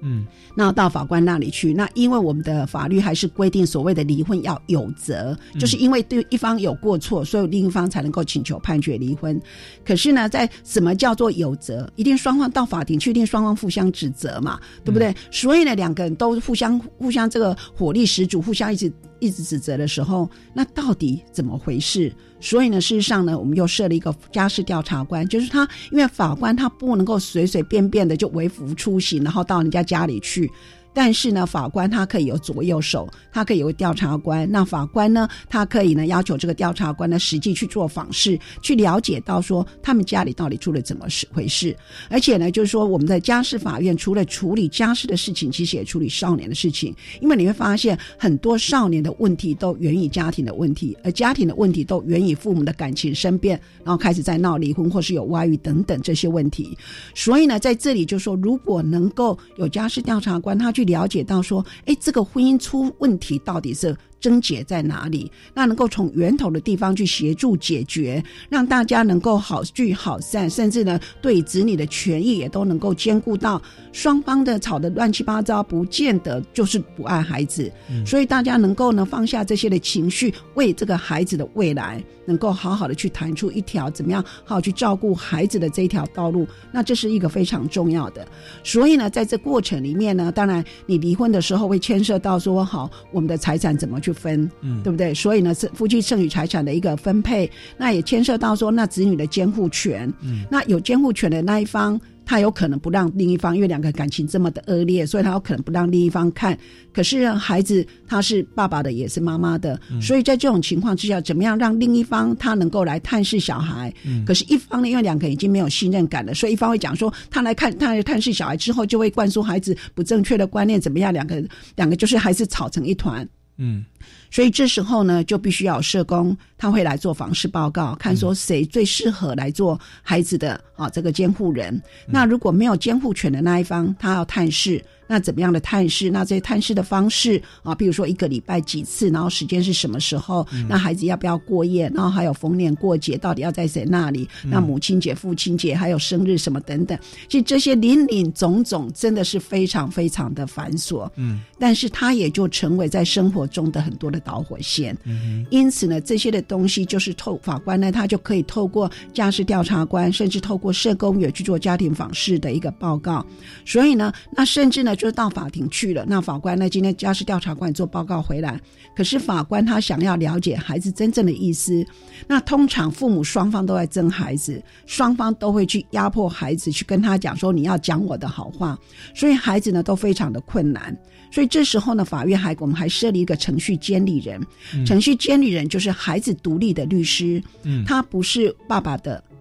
[0.00, 9.40] 嗯，那到法官那里去，那因为我们的法律还是规定所谓的离婚要有责，就是因为对一方有过错，所以另一方才能够请求判决离婚。
[9.84, 11.90] 可是呢，在什么叫做有责？
[11.96, 15.14] 一定双方到法庭去，一定双方互相指责嘛，对不对？
[15.30, 22.12] 所以呢，两个人都互相互相这个火力十足，互相一直一直指责的时候，那到底怎么回事？
[22.40, 30.50] 所以呢，事实上呢，我们又设了一个家事调查官，就是他，因为法官他不能够随随便便的就为服出行，然后到人家家里去。
[30.96, 34.50] 但是呢，法官他可以有左右手，他可以有调查官。
[34.50, 41.76] 那法官呢，他可以呢要求这个调查官呢实际去做访视，去了解到说他们家里到底出了怎么事回事。
[42.08, 46.96] 而且呢，就是说我们在家事法院除了处理家事的事情，其实也处理少年的事情。
[47.20, 56.74] 因为你会发现很多少年的问题都源于家庭的问题，而家庭的问题都源于父母的感情生变，然后开始在闹离婚或是有外遇等等这些问题。
[57.14, 60.85] 所以呢，在这里就说，如果能够有家事调查官他去。
[60.86, 65.30] 了解到说，哎，这个婚姻出问题到底是症结在哪里？
[65.54, 73.60] 那能够从源头的地方去协助解决，让大家能够好聚好散，甚至呢，对子女的权益也都能够兼顾到。
[73.92, 77.70] 双方的吵得乱七八糟，不见得就是不爱孩子。
[78.04, 86.46] 所以大家能够呢放下这些的情绪，为这个孩子的未来能够好好的去谈出一条怎么样好去照顾孩子的这一条道路。
[86.70, 88.26] 那这是一个非常重要的。
[88.62, 95.12] 所以呢，在这过程里面呢，当然你离婚的时候会牵涉到说，好我们的财产怎么去分，嗯，对不对？
[95.12, 102.00] 所以呢，是夫妻剩余财产的一个分配，那也牵涉到说，那子女的监护权，嗯，那有监护权的那一方。
[102.28, 106.58] 他有可能不让另一方，因为两个感情这么的恶劣，所以他有可能不让另一方看。
[106.92, 113.94] 可是孩子他是爸爸的，也是妈妈的，所以在这种情况之下，怎么样让另一方他能够来探视小孩？
[114.04, 121.12] 嗯可是，一方呢，因为两个已经没有信任感了，所以一方会讲说，他来看他来探视小孩之后，就会灌输孩子不正确的观念，怎么样？
[121.12, 121.40] 两个
[121.76, 123.24] 两个就是还是吵成一团。
[123.56, 123.84] 嗯。
[124.30, 131.80] 所以这时候呢，就必须要社工，他会来做房事报告，看说谁最适合来做孩子的啊这个监护人。
[132.06, 134.82] 那如果没有监护权的那一方，他要探视。
[135.08, 136.10] 那怎么样的探视？
[136.10, 140.44] 那这些探视的方式啊，比如说一个礼拜几次，然后时间是什么时候？
[140.68, 141.88] 那孩子要不要过夜？
[141.94, 144.28] 然后还有逢年过节，到底要在谁那里？
[144.42, 151.08] 那母亲节、父亲节，还有生日什么等等，其实这些林林总总，真的是非常非常的繁琐。
[151.14, 154.96] 嗯，但是他也就成为在生活中的很多的导火线。
[155.04, 163.24] 嗯，因此呢，这些的东西就是透法官呢，他就可以透过家事调查官，甚至透过社工也去做家庭访视的一个报告。
[163.64, 164.96] 所以呢，那甚至呢。
[164.96, 166.06] 就到法庭去了。
[166.08, 166.70] 那法官呢？
[166.70, 168.58] 今天家事调查官做报告回来，
[168.96, 171.86] 可是法官他想要了解孩子真正的意思。
[172.26, 178.78] 那通常父母双方都在争孩子，双方都会去压迫孩子，去跟他讲说你要讲我的好话，
[179.14, 180.96] 所以孩子呢都非常的困难。
[181.36, 184.40] 所以这时候呢，法院还我们还设立一个程序监理人，
[184.74, 184.86] 嗯。
[184.86, 187.84] 程序监理人就是孩子独立的律师，嗯。
[187.84, 189.35] 他不是爸爸的夫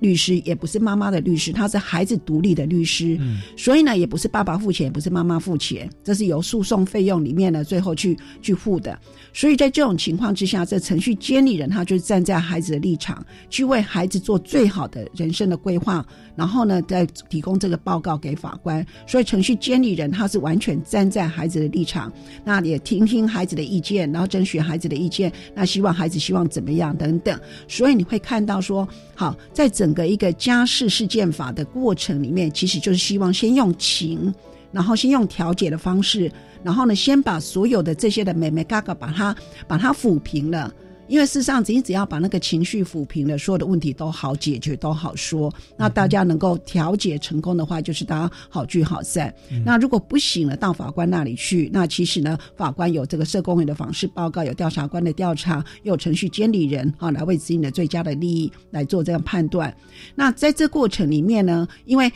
[0.00, 3.16] 律师，也不是妈妈的律师，他是孩子独立的律师。
[3.20, 8.98] 嗯所以呢，也不是爸爸付钱，也不是妈妈付钱，这是由诉讼费用里面呢最后去去付的。
[9.32, 16.04] 所以在这种情况之下，这程序监理人他就站在孩子的立场，去为孩子做最好的人生的规划，
[16.36, 18.84] 然后呢再提供这个报告给法官。
[19.06, 22.12] 所以程序监理人他是完全站在孩子的立场，
[22.44, 27.38] 那也听听孩子的意见，然后征询孩子的意见，那希望孩子希望怎么样等等。
[27.66, 34.32] 所以你会看到说，好，在整个一个家事事件法的过程里面，其实就是希望先用情，
[34.70, 36.30] 然后先用调解的方式，
[36.62, 39.34] 然后呢，先把所有的这些的美美嘎嘎把它
[39.66, 40.72] 把它抚平了。
[41.06, 45.52] 因为事实上，你只要把那个情绪抚平了，所有的问题都好解决，都好说。
[45.76, 49.32] 那大家能够调解成功的话，就是大家好聚好散。
[49.64, 59.74] 那如果不行了，到法官那里去，那其实呢，法官有这个社工员的访视报告，有调查官的调查，有程序监理人啊，来为自己的最佳的利益来做这样判断。
[60.14, 62.10] 那在这过程里面呢，因为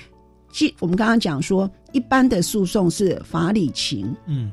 [0.51, 4.51] 既我们刚刚讲说，一般的诉讼是法理情，嗯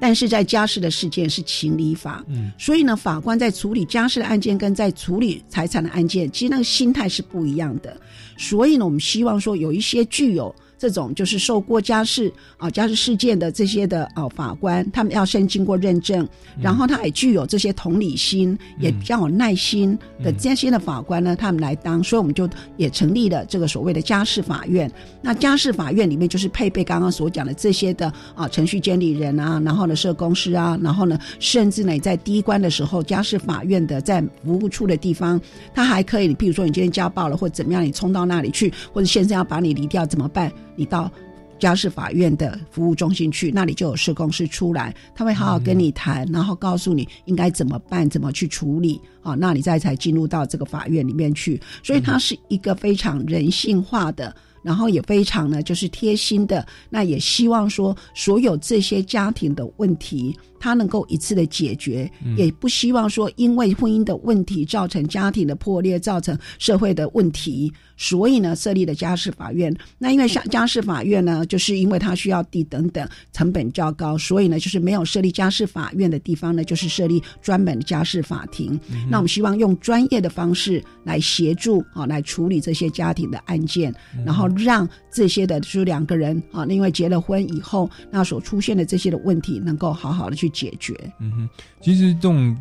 [0.00, 7.94] 但是在家事的事件是情理法，嗯所以呢，法官在处理家事的案件跟在处理财产的案件，其实那个心态是不一样的。
[8.38, 16.26] 所以呢，我们希望说有一些具有这种就是受过家事啊家事事件的这些的啊法官，他们要先经过认证，
[16.58, 24.90] 然后他也具有这些同理心，也比较有耐心的这些的法官呢，他们来当，所以我们就也成立了这个所谓的家事法院。
[25.20, 35.38] 那家事法院里面就是配备刚刚所讲的这些的啊程序监理人啊，然后呢社工师啊，然后呢甚至呢在第一关的时候，家事法院的在服务处的地方，
[35.74, 40.50] 他还可以，你比如说你今天家暴了或者怎么样，你冲到那里去，或者先生要把你离掉怎么办？
[40.80, 41.12] 你到
[41.58, 51.60] 家事法院的服务中心去，那里就有社工师出来，他会好好跟你谈，然后告诉你应该怎么办，怎么去处理啊，那你再才进入到这个法院里面去。
[51.82, 54.34] 所以它是一个非常人性化的。
[54.62, 69.74] 然后也非常呢，就是贴心的，那也希望说所有这些家庭的问题，他能够一次的解决，也不希望说因为婚姻的问题造成家庭的破裂，造成社会的问题，所以呢设立了家事法院。
[69.98, 78.78] 那因为像家事法院呢，就是因为它需要地等等，成本较高，所以呢就是没有设立家事法院的地方呢，就是设立专门的家事法庭。
[79.08, 83.94] 那我们希望用专业的方式来协助啊，来处理这些家庭的案件，
[84.26, 90.94] 然后让这些的就是两个人啊，因为结了婚以后，那所出现的这些的问题能够好好的去解决。
[91.20, 91.48] 嗯哼，
[91.80, 92.56] 其实这种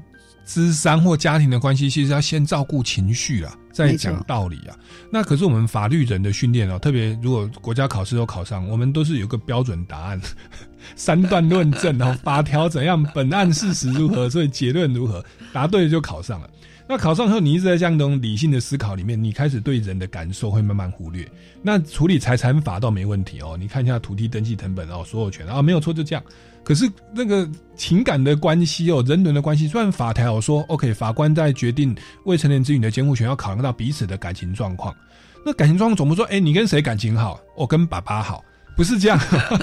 [0.45, 4.75] 智商或家庭的关系，其实要先照顾情绪啊，再讲道理啊。
[5.11, 10.19] 那可是我们法律人的训练哦，特别如果国家考试都考上，我们都是有个标准答案，
[10.95, 15.23] 三段论证，然后法条怎样，本案事实如何，所以结论如何，
[15.53, 16.49] 答对了就考上了。
[16.91, 21.23] 那考上后，你一直在这样一种理性的思考里面，你开始对人的感受会慢慢忽略。
[21.61, 26.23] 那处理财产法倒没问题哦，你看一下土地登记成本哦，所有权啊没有错就这样。
[26.63, 34.91] 可是那个情感的关系哦，人伦的关系，虽然法条有说 OK，法官在决定未成年子女的监护权要考量到彼此的感情状况。
[35.45, 37.39] 那感情状况总不说，哎、你跟谁感情好？
[37.55, 38.43] 我跟爸爸好，
[38.75, 39.19] 不是这样。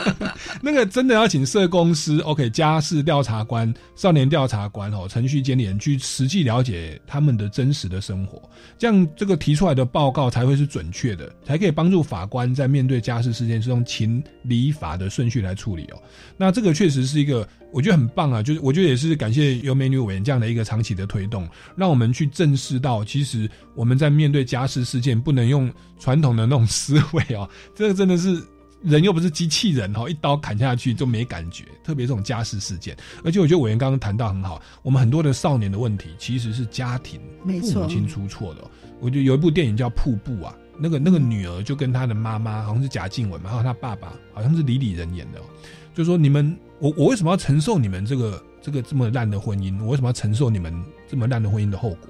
[0.61, 8.43] 那个真的要请社公司，OK，家事调查官、少年调查官哦，程序监理人去实际了解他们的真实的生活，
[8.79, 16.03] 这样这个提出来的报告才会是准确的，才可以帮助法官在面对家事事件是用情理法的顺序来处理哦。
[16.37, 28.43] 那这个确实是一个我觉得很棒啊，就是我觉得也是感谢由美女委员这样的一个长期的推动，让我们去正视到，其实我们在面对家事事件不能用传统的那种思维哦，这个真的是。
[28.83, 31.65] 人又不是机器人哈，一刀砍下去就没感觉。
[31.83, 37.21] 特别这种家事事件，而且我觉得委员刚刚谈到很好，我们很多的少年的问题其实是家庭
[37.63, 38.71] 父母亲出错的哦、
[39.01, 45.43] 我觉得有一部电影叫《瀑布》啊，那个那个女儿就跟她的妈妈好像是贾静雯嘛，还有她爸爸好像是李李仁演的、哦，
[45.95, 49.81] 就说你们我我为什么要承受你们这个这个这么烂的婚姻？
[49.83, 50.75] 我为什么要承受你们
[51.09, 52.09] 这么烂的婚姻的后果？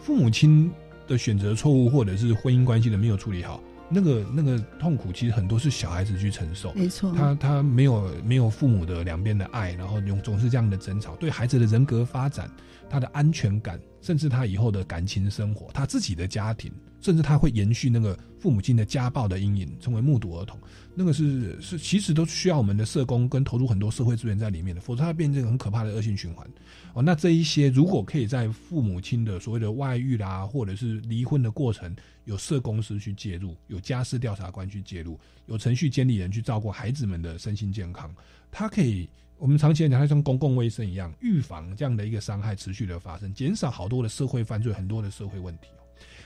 [0.00, 0.70] 父母亲
[1.06, 3.60] 的选择错误，或者是婚姻关系的没有处理好，
[3.92, 6.72] 那个那个痛苦，其实很多是小孩子去承受。
[6.74, 12.48] 没错，他他没有没有父母的两边的爱，然后用总是这样的争吵，对孩子的人格发展、
[12.88, 20.58] 他的安全感，甚至他以后的感情生活、他自己的家庭，甚至他会延续那个父母亲的家暴的阴影，成为目睹儿童，
[20.94, 26.46] 那个是是其实都需要我们的社工跟投入很多社会资源在里面的，否则它变成很可怕的恶性循环。
[26.94, 38.14] 哦，那这一些如果可以在父母亲的所谓的外遇啦，或者是离婚的过程，有社公司去介入，有家事调查官去介入，有程序监理人去照顾孩子们的身心健康，
[38.50, 39.08] 它可以。
[39.38, 45.68] 我们长期来讲，它像公共卫生一样，预防这样的一个伤害持续的发生，减少好多的社会犯罪，很多的社会问题。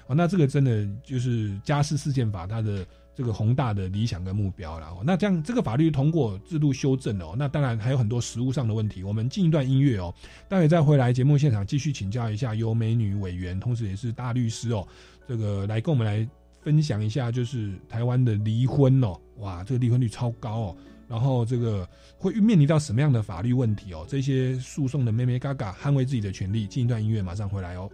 [0.08, 2.84] 哦，那这个真的就是家事事件法它的
[3.14, 4.88] 这个宏大的理想跟目标了。
[5.04, 9.02] 那这样这个法律通过制度修正哦，那当然还有很多实务上的问题。
[9.02, 10.12] 我们进一段音乐哦，
[10.48, 14.86] 待会再回来节目现场继续请教一下由美女委员，同时也是大律师哦，
[15.28, 16.28] 这个来跟我们来
[16.60, 20.76] 分享一下，就是台湾的离婚哦，哇，这个离婚率超高哦。
[21.06, 21.86] 然后这个
[22.18, 24.06] 会面临到什么样的法律问题哦？
[24.08, 26.66] 这些诉讼的妹妹嘎嘎捍卫自己的权利。
[26.66, 27.90] 进一段音乐，马上回来哦。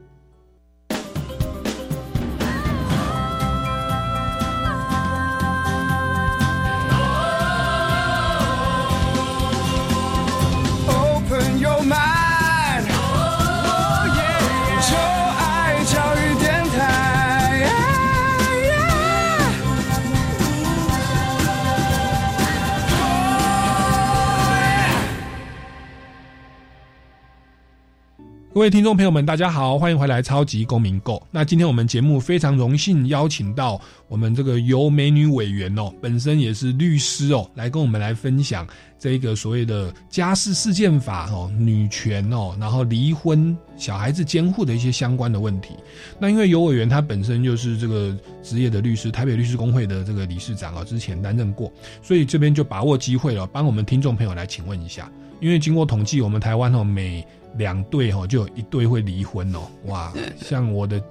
[28.60, 31.14] 各位听众朋友们，大家好，欢迎回来《超级公民购》。
[31.30, 45.70] 那今天我们节目非常荣幸邀请到我们这个由美女委员哦，本身也是律师哦，来跟我们来分享这个所谓的家事事件法哦、女权哦，然后离婚、小孩子监护的一些相关的问题。
[46.18, 55.10] 那因为尤委员他本身就是这个职业的律师，台北律师工会的这个理事长哦，之前担任过，所以这边就把握机会了，帮我们听众朋友来请问一下。
[55.40, 57.26] 因为经过统计，我们台湾哦每
[57.56, 60.12] 两对哦就有一对会离婚哦，哇！
[60.40, 61.02] 像我的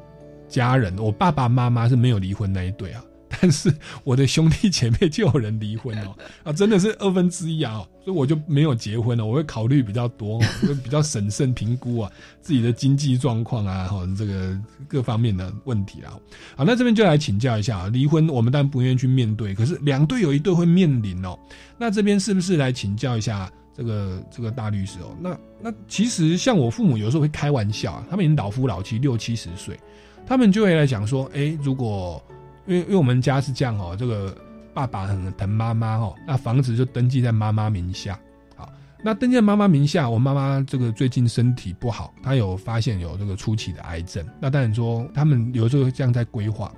[0.48, 3.04] 家人，我爸爸妈妈是没有离婚那一对啊，
[3.42, 3.72] 但是
[4.04, 12.12] 我的兄弟姐妹就有人离婚哦， 啊，真的是二分之一啊，所以我就没有结婚了，我会考虑比较多，会比较审慎评估啊
[12.42, 16.12] 自己的经济状况啊，哈，这个各方面的问题啦。
[16.56, 21.38] 好，那这边就来请教一下啊，离婚我们当然不愿意去面对，可是两对有一对会面临哦，
[21.78, 23.52] 那这边是不是来请教一下？
[23.80, 29.80] 这个这个大律师哦，那那其实像我父母有时候会开玩笑啊，他们已经老夫老妻六七十岁，
[30.28, 32.22] 他们就会来讲说，哎，如果
[32.68, 34.36] 因为因为我们家是这样哦，这个
[34.74, 38.20] 爸爸很疼妈妈哦，那房子就登记在妈妈名下，
[38.58, 38.70] 好，
[39.02, 46.70] 那登记在妈妈名下，我妈妈这个最近身体不好，她有发现有这个初期的癌症，那当然说他们有时候这样在规划，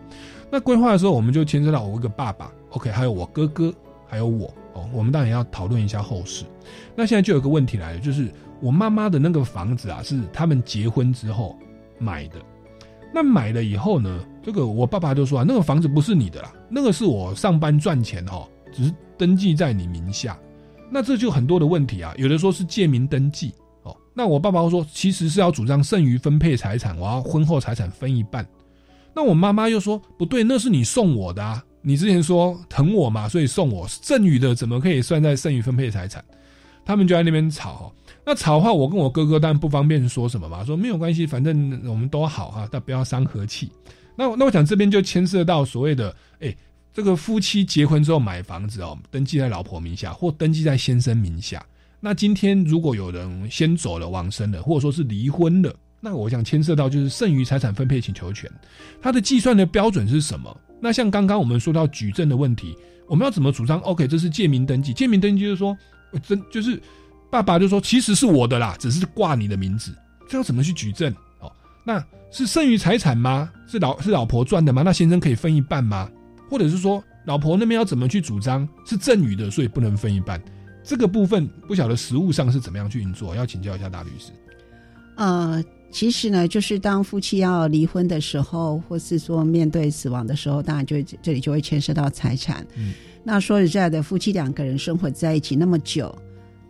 [0.52, 3.74] 那规划的时候我们就牵涉到我一个爸爸，OK，还有我哥哥，
[4.08, 6.46] 还有我哦，我们当然要讨论一下后事。
[6.96, 11.58] 那现在就有个问题来了，就是我妈妈的那个房子啊，是他们结婚之后
[11.98, 12.36] 买的。
[13.14, 20.38] 那买了以后呢，这个我爸爸就说啊，那个房子不是你的啦，那个是我上班赚钱哦，只是登记在你名下。
[20.90, 23.54] 那这就很多的问题啊，有的说是借名登记
[23.84, 23.96] 哦。
[24.14, 28.46] 那我爸爸说，其实是要主张剩余分配财产，我要婚后财产分一半。
[29.14, 36.24] 那我妈妈又说不对，那是你送我的啊，你之前说疼我嘛，所以送我剩余的，怎么可以算在剩余分配财产？
[36.84, 37.94] 他们就在那边吵，
[38.26, 43.72] 那吵的话，我跟我哥哥当然不方便说什么嘛，说没有关系，反正我们都好哈，但不要伤和气。
[44.16, 46.56] 那那我想这边就牵涉到所谓的，哎，
[46.94, 51.64] 这个夫妻结婚之后买房子哦，登记在老婆名下或登记在先生名下。
[52.00, 58.52] 那今天如果有人先走了、往生了，或者说是离婚了，那我想牵涉到就是剩余财产分配请求权，
[59.02, 60.54] 它的计算的标准是什么？
[60.82, 62.76] 那像刚刚我们说到举证的问题，
[63.08, 65.78] 我们要怎么主张？OK，这是借名登记，借名登记就是说。
[66.28, 66.78] 真就是
[67.30, 69.96] 爸爸就说其实是我的啦，只是挂你的名字，
[70.28, 71.10] 这要怎么去举证？
[71.40, 71.50] 哦，
[71.86, 73.50] 那是剩余财产吗？
[73.66, 74.82] 是老是老婆赚的吗？
[74.84, 76.10] 那先生可以分一半吗？
[76.50, 78.68] 或者是说老婆那边要怎么去主张？
[78.86, 80.44] 是赠与的，所以不能分一半。
[80.84, 84.34] 这个部分不晓得实务上是怎么样去运作，要请教一下大律师。
[85.16, 92.66] 呃，其实呢，就是当夫妻要离婚的时候，或是说面对死亡的时候，当然就这里就会牵涉到财产。
[92.76, 92.94] 嗯。
[93.24, 96.18] 那说实在的，夫妻两个人生活在一起那么久，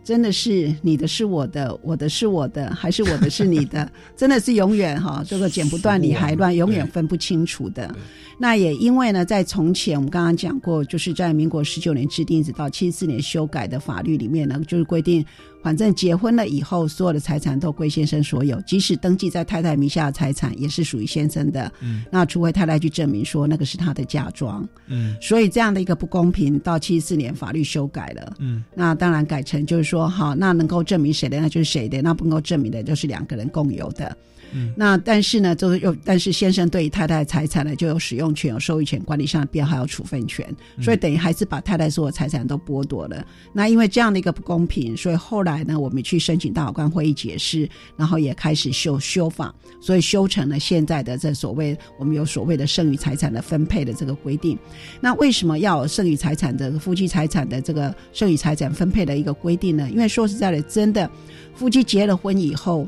[0.04, 3.90] 真的是你的是我的，我的是我的，还是我的是你的？
[4.16, 7.94] 真的是永远哈，这个剪不断理还乱，永远分不清楚的。
[8.38, 15.24] 那也因为呢，在从前我们刚刚讲过，就是在民国十九年制定，一直到七十四年修改的法律里面呢，就是规定，
[15.62, 21.70] 反正结婚了以后，所有的财产都归先生所有，即使登记在太太名下的财产也是属于先生的。
[21.80, 24.66] 嗯，那除非太太去证明说那个是她的嫁妆。
[24.88, 28.34] 嗯，所以这样的一个不公平，到七十四年法律修改了。
[28.40, 34.16] 嗯，那当然改成就是说，好，那能够证明谁的那就是谁的，那不能够证明的就是两个人共有的。
[34.52, 40.46] 嗯那但是呢，就是有，但是先生对于太太的财产呢，就有使用权、有收益权、管理上的编号、还有处分权，
[40.76, 43.24] 嗯所以等于还是把太太所有财产都剥夺了。
[43.52, 54.58] 那因为这样的一个不公平，所以后来呢，我们去申请大法官会议解释，然后也开始修修法，所以修成了现在的这所谓我们有所谓的剩余财产的分配的这个规定。
[55.00, 59.88] 那为什么要有剩余财产的夫妻财产的这个剩余财产分配的一个规定呢？
[59.90, 61.10] 因为说实在的，真的
[61.54, 62.86] 夫妻结了婚以后。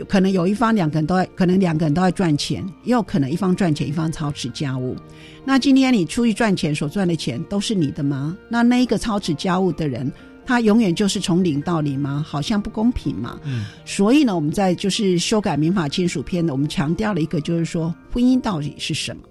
[0.00, 4.96] 有可能有一方两个人都在，可能两个人都在赚钱，也有可能一方赚钱，一方操持家务。
[5.44, 8.34] 那今天你出去赚钱所赚的钱都是你的吗？
[8.48, 10.10] 那那一个操持家务的人，
[10.46, 12.24] 他永远就是从零到零吗？
[12.26, 13.38] 好像不公平嘛。
[13.44, 19.22] 嗯所以呢，我们在就是修改民法亲属篇呢，我们强调了一个，就是说婚姻到底是什么？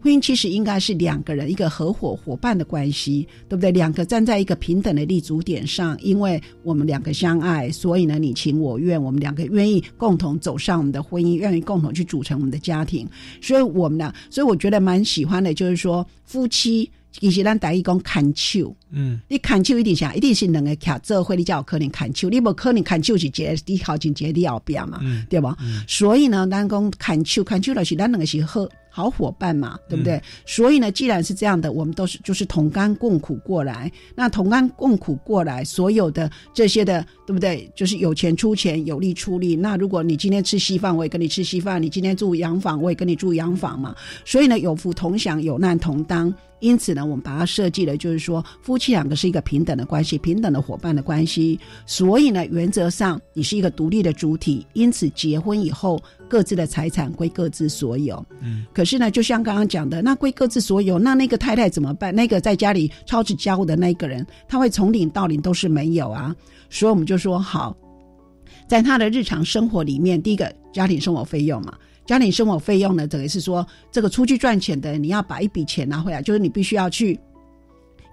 [0.00, 3.72] 婚姻其实应该是两个人一个合伙伙伴的关系，对不对？
[3.72, 13.08] 两个站在一个平等的立足点上，因为我们两个相爱，所以呢你情我愿，我们两个愿意共同走上我们的婚姻，愿意共同去组成我们的家庭。
[13.40, 16.90] 所以我们呢，所以我觉得蛮喜欢的，就是说夫妻。
[17.18, 22.28] 其实咱大意讲砍手，嗯你砍手一定啥，一定是两个徛做伙，你才有可能砍手。
[22.28, 25.56] 你无可能砍手是一个你靠近一个你后边嘛，嗯对吧？
[25.88, 30.18] 所以呢，咱讲砍手，砍手就是咱两个是好好伙伴嘛，对不对？
[30.46, 33.92] 所以呢，既然是这样的，我们都是就是同甘共苦过来。
[34.14, 37.70] 那同甘共苦过来，所有的这些的，对不对？
[37.76, 39.54] 就是有钱出钱，有力出力。
[39.54, 43.94] 那如果你今天吃稀饭，我也跟你吃稀饭；你今天住洋房，我也跟你住洋房嘛。
[44.24, 46.32] 所以呢，有福同享，有难同当。
[46.60, 51.58] 因此呢，我们把它设计了，就是说夫妻两个是一个平等的关系，平等的伙伴的关系。
[51.84, 58.24] 所以呢，原则上你是一个独立的主体，因此结婚以后各自的财产归各自所有。
[58.40, 62.14] 嗯，可是呢，就像刚刚讲的，那归各自所有，那那个太太怎么办？
[62.14, 66.34] 那个在家里操持家务的那个人，他会从零到零都是没有啊。
[66.70, 67.76] 所以我们就说好，
[68.66, 71.74] 在他的日常生活里面，第一个家庭生活费用嘛。
[72.06, 77.18] 家庭生活费用呢，等于是说，这个出去赚钱的，你要把一笔钱拿回来，就是你必须要去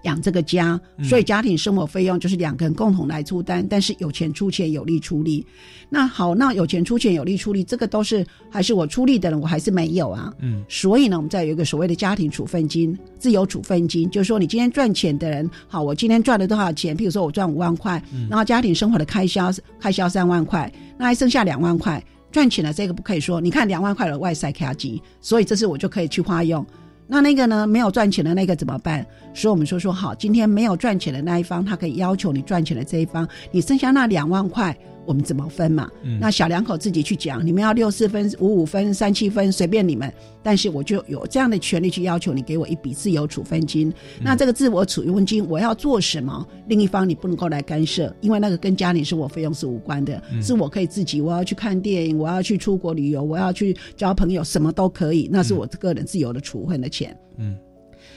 [0.02, 5.46] 养这个家，所以家庭生活费用就是两个人共同来出单，但是有钱出钱，有力出力。
[5.88, 10.30] 那好，那有钱出钱，有力出力，这个都是还是我出力的人，我还是没有啊。
[10.40, 16.94] 嗯所以呢，我们再有一个所谓的家庭处分金、自由处分金，就是说你今天赚钱的人，好，我今天赚了多少钱？
[16.94, 22.04] 譬如说我赚五万块，然后家庭生活的开销开销三万块，那还剩下两万块，
[22.34, 26.66] 赚钱了这个不可以说，你看两万块的外塞卡机，所以这是我就可以去花用。
[27.06, 29.06] 那那个呢，没有赚钱的那个怎么办？
[29.34, 34.74] 所以我们说说好，今天没有赚钱的那一方，他可以要求你赚钱的这一方，你剩下那两万块，
[35.04, 35.90] 我们怎么分嘛？
[36.02, 40.10] 嗯那小两口自己去讲，你们要六四分、五五分、三七分，随便你们。
[40.42, 43.92] 但是我就有这样的权利去要求你给我一笔自由处分金。
[44.22, 46.46] 那这个自我处分金我要做什么？
[46.68, 57.16] 另一方你不能够来干涉，因为那个跟家庭生活费用是无关的，嗯是我可以自己，我要去看电影，我要去出国旅游，我要去交朋友，什么都可以，那是我个人自由的处分的钱。
[57.38, 57.56] 嗯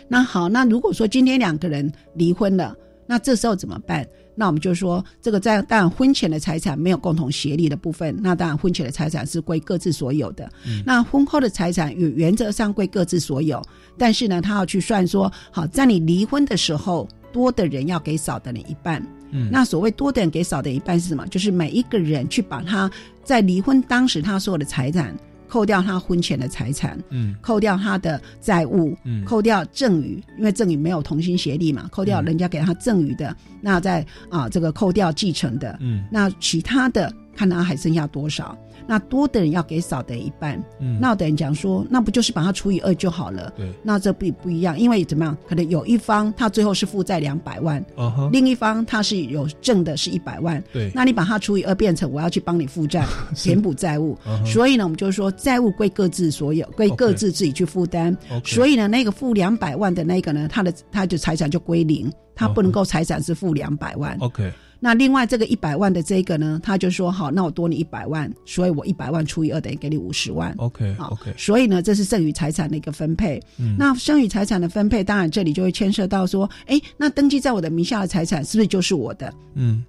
[0.07, 4.07] 那好，那如果说今天两个人离婚了，那这时候怎么办？
[4.39, 10.47] 那我们就说，这个在当然婚前的财产没有共同协力的部分，那当然婚前的财产是归各自所有的。
[10.67, 13.59] 嗯那婚后的财产原原则上归各自所有，
[13.97, 19.03] 但是呢，他要去算说，好，在你离婚的时候，多的人要给少的人一半。
[19.31, 21.25] 嗯那所谓多的人给少的一半是什么？
[21.27, 22.89] 就是每一个人去把他
[23.23, 25.13] 在离婚当时他所有的财产
[25.47, 27.35] 扣掉他婚前的财产，嗯。
[27.41, 29.23] 扣掉他的债务，嗯。
[29.25, 36.03] 扣掉赠与，因为赠与没有同心协力嘛，扣掉人家给他赠与的，那再啊这个扣掉继承的，嗯。
[36.11, 38.57] 那其他的看他还剩下多少。
[38.88, 40.97] 那多的人要给少的人一半，嗯。
[40.99, 43.51] 那有的人讲说，那不就是把它除以二就好了？
[43.55, 45.38] 对，那这不不一样，因为怎么样？
[45.47, 47.83] 可能有一方他最后是负债两百万，
[48.31, 54.17] 另一方他是有挣的是一百万，对，那你把它除以二，变成我要去帮你负债， 填补债务。
[54.45, 58.15] 所以呢，我们就是说债务归各自所有，归各自自己去负担。
[58.45, 64.17] 所以呢，那个负两百万的那个呢，他的他的财产就归零，他不能够财产是负两百万。
[64.19, 70.53] OK，那另外这个一百万的这个呢，他就说好，那我多你一百万，所以我一百万除以二等于给你五十万。
[70.57, 73.41] OK 好 OK，所以呢，这是剩余财产的一个分配。
[73.57, 79.34] 嗯那剩余财产的分配，当然这里就会牵涉到说，哎，那登记在我的名下的财产是不是就是我的？
[79.55, 79.84] 嗯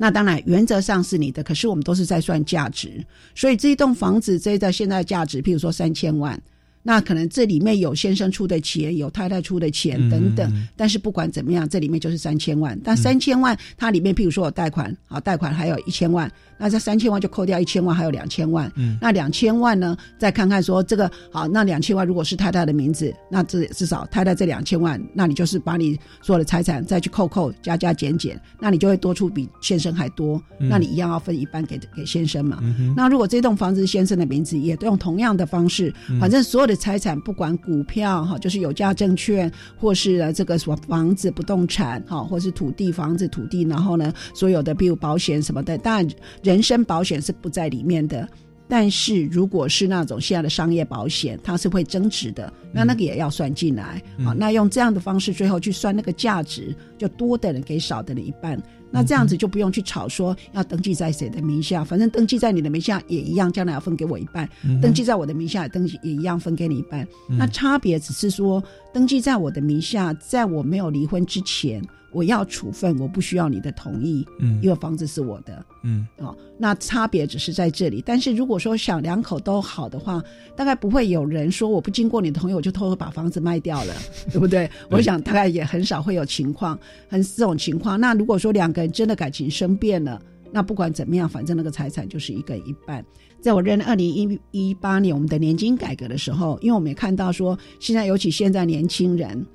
[0.00, 6.40] 那当然，原则上是你的，可是我们都是在算价值，所以这一栋房子这一在现在的价值，譬如说三千万，
[6.88, 12.80] 那可能这里面有先生出的钱，有太太出的钱等等，嗯但是不管怎么样，这里面就是三千万。
[12.82, 18.72] 但三千万它里面，譬如说有贷款，好，贷款还有一千万，那这三千万就扣掉一千万，还有两千万。
[18.76, 32.60] 嗯那两千万呢，再看看说这个好，那两千万如果是太太的名字，那至至少太太这两千万，那你就是把你所有的财产再去扣扣加加减减，那你就会多出比先生还多，嗯那你一样要分一半给给先生嘛。
[32.62, 46.08] 嗯那如果这栋房子是先生的名字，也都用同样的方式，嗯反正所有的财产，不管股票哈，就是有价证券，或是呃这个什么房子、不动产哈，或是土地、房子、土地，然后呢，所有的比如保险什么的，当然
[46.42, 48.26] 人身保险是不在里面的。
[48.70, 54.02] 但是如果是那种现在的商业保险，它是会增值的，那那个也要算进来。
[54.18, 58.62] 嗯好，那用这样的方式，最后去算那个价值，就多的人给少的人一半。
[58.90, 67.06] 那这样子就不用去吵说要登记在谁的名下，反正登记在你的名下也一样，将来要分给我一半；嗯登记在我的名下也登记也一样分给你一半。
[67.28, 68.62] 那差别只是说，
[68.92, 71.82] 登记在我的名下，在我没有离婚之前，
[72.18, 75.64] 我要处分，我不需要你的同意，嗯因为房子是我的。
[75.84, 78.02] 嗯哦，那差别只是在这里。
[78.04, 80.20] 但是如果说想两口都好的话，
[80.56, 83.94] 大概不会有人说我不经过你的同意，我就偷偷把房子卖掉了，
[84.32, 84.68] 对不对？
[84.90, 86.76] 我想大概也很少会有情况，
[87.08, 88.00] 很这种情况。
[88.00, 93.04] 那如果说两个人真的感情生变了，那不管怎么样，反正那个财产就是一个一半。
[93.40, 99.46] 在我任二零一一八年我们的年金改革的时候，因为我们也看到说，现在尤其现在年轻人。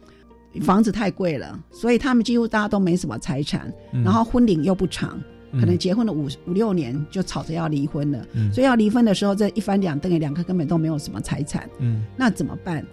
[0.62, 5.20] 房子太贵了，所以他们几乎大家都没什么财产，嗯然后婚龄又不长，
[5.52, 12.86] 嗯可能结婚了五五六年就吵着要离婚了，嗯所以要离婚的时候，这一翻两瞪眼，两个根本都没有什么财产，嗯那怎么办？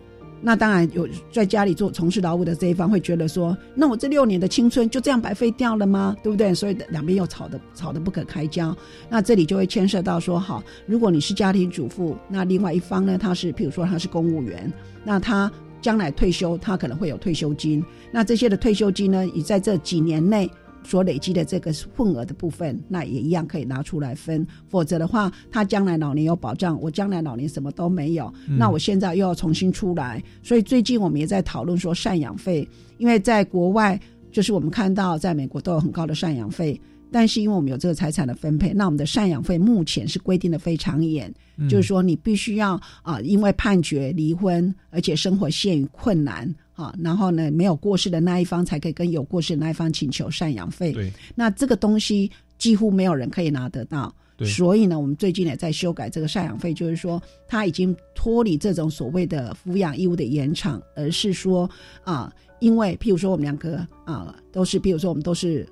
[0.43, 6.17] 那当然有在家里做从事劳务的这一方会觉得说，那我这六年的青春就这样白费掉了吗？
[6.23, 6.55] 对不对？
[6.55, 8.75] 所以两边又吵得吵得不可开交。
[9.11, 14.73] 那这里就会牵涉到说，好，如果你是家庭主妇，那另外一方呢，他是譬如说他是公务员，
[15.05, 17.85] 那他将来退休，他可能会有退休金。
[18.13, 20.51] 那这些的退休金呢，你在这几年内
[20.83, 24.47] 所累积的这个份额的部分，那也一样可以拿出来分。
[24.69, 30.23] 否则的话，他将来老年有保障，我将来老年什么都没有，嗯那我现在又要重新出来。
[30.43, 32.67] 所以最近我们也在讨论说赡养费，
[32.99, 34.01] 因为在国外，
[34.33, 36.81] 就是我们看到在美国都有很高的赡养费。
[37.13, 50.93] 但是因为我们有这个财产的分配，那我们的赡养费目前是规定的非常严，嗯就是说你必须要啊、因为判决离婚，而且生活陷于困难啊，然后呢没有过世的那一方才可以跟有过世的那一方请求赡养费。
[50.93, 54.15] 对，那这个东西几乎没有人可以拿得到。
[54.37, 61.69] 对所以呢，我们最近也在修改这个赡养费，就是说，他已经脱离这种所谓的抚养义务的延长，而是说
[62.05, 65.69] 啊、因为譬如说我们两个啊、都是，譬如说我们都是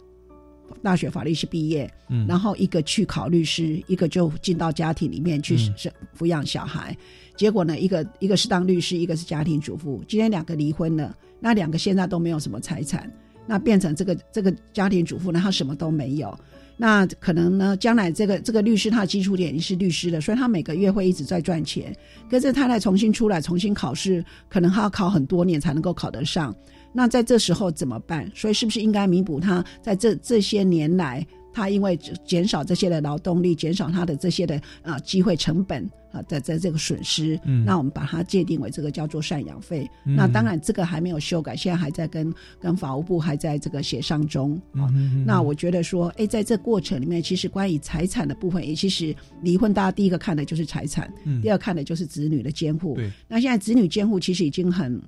[0.82, 6.96] 大学法律系毕业，嗯然后一个去考律师，一个就进到家庭里面去嗯是抚养小孩。
[7.36, 10.02] 结果呢，一个一个是当律师，一个是家庭主妇。
[10.08, 13.10] 今天两个离婚了，那两个现在都没有什么财产，
[13.46, 16.36] 那变成这个这个家庭主妇呢，她什么都没有。
[16.80, 21.92] 那可能呢，将来这个这个律师他的基础点已经是律师了，所以他每个月会一直在赚钱。
[22.30, 26.54] 跟着太太重新出来，重新考试，可能他要考很多年才能够考得上。
[26.92, 28.30] 那在这时候怎么办？
[28.34, 39.88] 所以是不是应该弥补他在这这些年来，他因为减少这些的劳动力，减少他的这些的啊机会成本啊的在这个损失，嗯那我们把它界定为这个叫做赡养费。
[40.06, 44.60] 嗯那当然这个还没有修改，现在还在跟跟法务部还在这个协商中。
[44.72, 44.88] 啊
[45.26, 52.94] 那我觉得说，哎，在这过程里面，其实关于财产的部分，也其实离婚大家第一个看的就是财产，嗯第二看的就是子女的监护。
[52.94, 55.00] 对，那现在子女监护其实已经很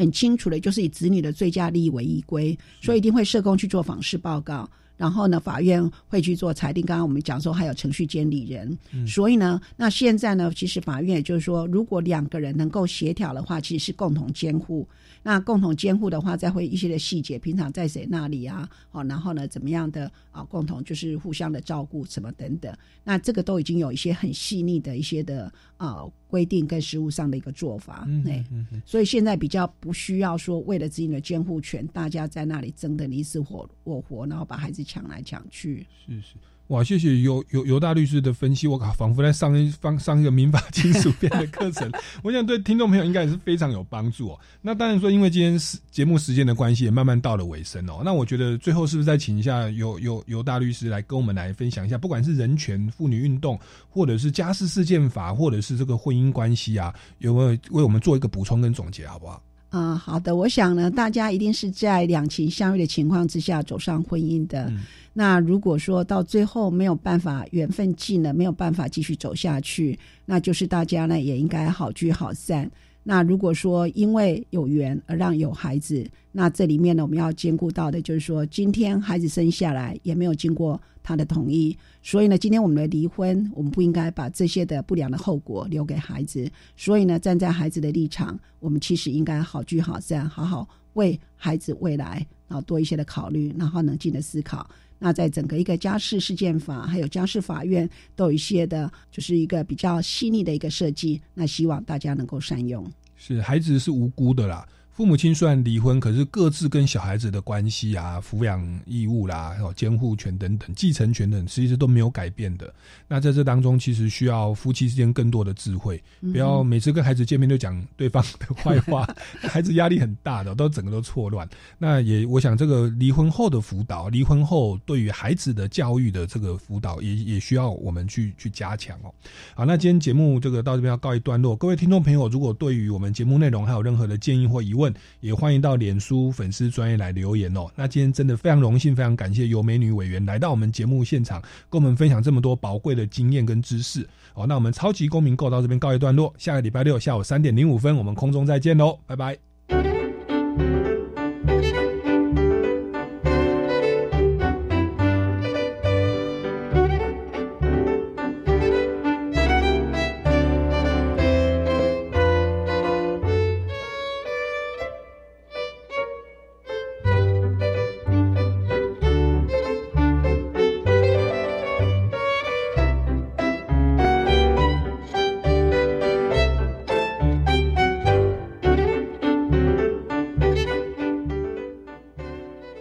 [0.00, 4.68] 很清楚的，就是以子女的最佳利益为依归，所以一定会社工去做访视报告。
[4.96, 6.84] 然后呢，法院会去做裁定。
[6.84, 14.86] 刚刚我们讲说还有程序监理人，嗯所以呢，那现在呢，其实法院也就是说，如果两个人能够协调的话，其实是共同监护。
[15.22, 18.68] 那共同监护的话，再会一些的细节，平常在谁那里啊？
[18.90, 20.42] 哦，然后呢，怎么样的啊？
[20.44, 22.74] 共同就是互相的照顾什么等等。
[23.04, 28.04] 那这个都已经有一些很细腻的一些的啊规定跟实务上的一个做法。
[28.08, 35.86] 嗯哎、嗯嗯所以现在比较不需要说为了自己的监护权，大家在那里争得你死我我活，然后把孩子抢来抢去。
[36.06, 36.34] 是是。
[36.70, 41.90] 哇，谢谢尤尤尤大律师的分析，我靠，仿佛在上一方上一个民法亲属编的课程，
[42.22, 44.38] 我想对听众朋友应该也是非常有帮助哦。
[44.62, 48.02] 那当然说，因为今天时节目时间的关系，也慢慢到了尾声哦。
[48.04, 53.58] 那我觉得最后是不是再请一下尤尤尤大律师来跟我们来分享一下，不管是人权、妇女运动，
[53.88, 59.42] 或者是家事事件法，或者是这个婚姻关系啊，有没有为我们做一个补充跟总结，好不好？
[59.70, 64.66] 啊、好的，我想呢，大家一定是在两情相悦的情况之下走上婚姻的。
[64.66, 64.82] 嗯
[65.12, 72.70] 那如果说到最后没有办法缘分尽了，没有办法继续走下去，那就是大家呢也应该好聚好散。
[73.02, 86.48] 那如果说因为有缘而让有孩子，那这里面呢我们要兼顾到的就是说，今天孩子生下来也没有经过他的同意，所以呢，今天我们的离婚，我们不应该把这些的不良的后果留给孩子。
[86.76, 94.68] 所以呢，站在孩子的立场，我们其实应该好聚好散，好好为孩子未来然后多一些的考虑，然后冷静的思考。
[95.02, 101.20] 那在整个一个家事事件法，还有家事法院，都有一些的，就是一个比较细腻的一个设计。
[101.34, 102.88] 那希望大家能够善用。
[103.16, 104.64] 是孩子是无辜的啦。
[105.00, 112.70] 父母亲虽然离婚，可是各自跟小孩子的关系啊、抚养义务啦、还有监护权等等、继承权等，其实都没有改变的。
[113.08, 119.08] 那在这当中，其实需要夫妻之间更多的智慧，不要每次跟孩子见面就讲对方的坏话，
[119.40, 121.48] 孩子压力很大的，都整个都错乱。
[121.78, 129.10] 那也，我想这个离婚后的辅导，离婚后对于孩子的教育的这个辅导，也也需要我们去去加强哦。
[129.54, 131.56] 好，那今天节目这个到这边要告一段落。
[131.56, 134.89] 各位听众朋友，如果对于我们节目内容还有任何的建议或疑问，
[135.20, 137.66] 也欢迎到脸书粉丝专业来留言哦。
[137.74, 144.06] 那今天真的非常荣幸，非常感谢有美女委员来到我们节目现场，跟我们分享这么多宝贵的经验跟知识。
[144.32, 149.99] 好，那我们超级公民购到这边告一段落，下个礼拜六下午三点零五分，我们空中再见喽，拜拜。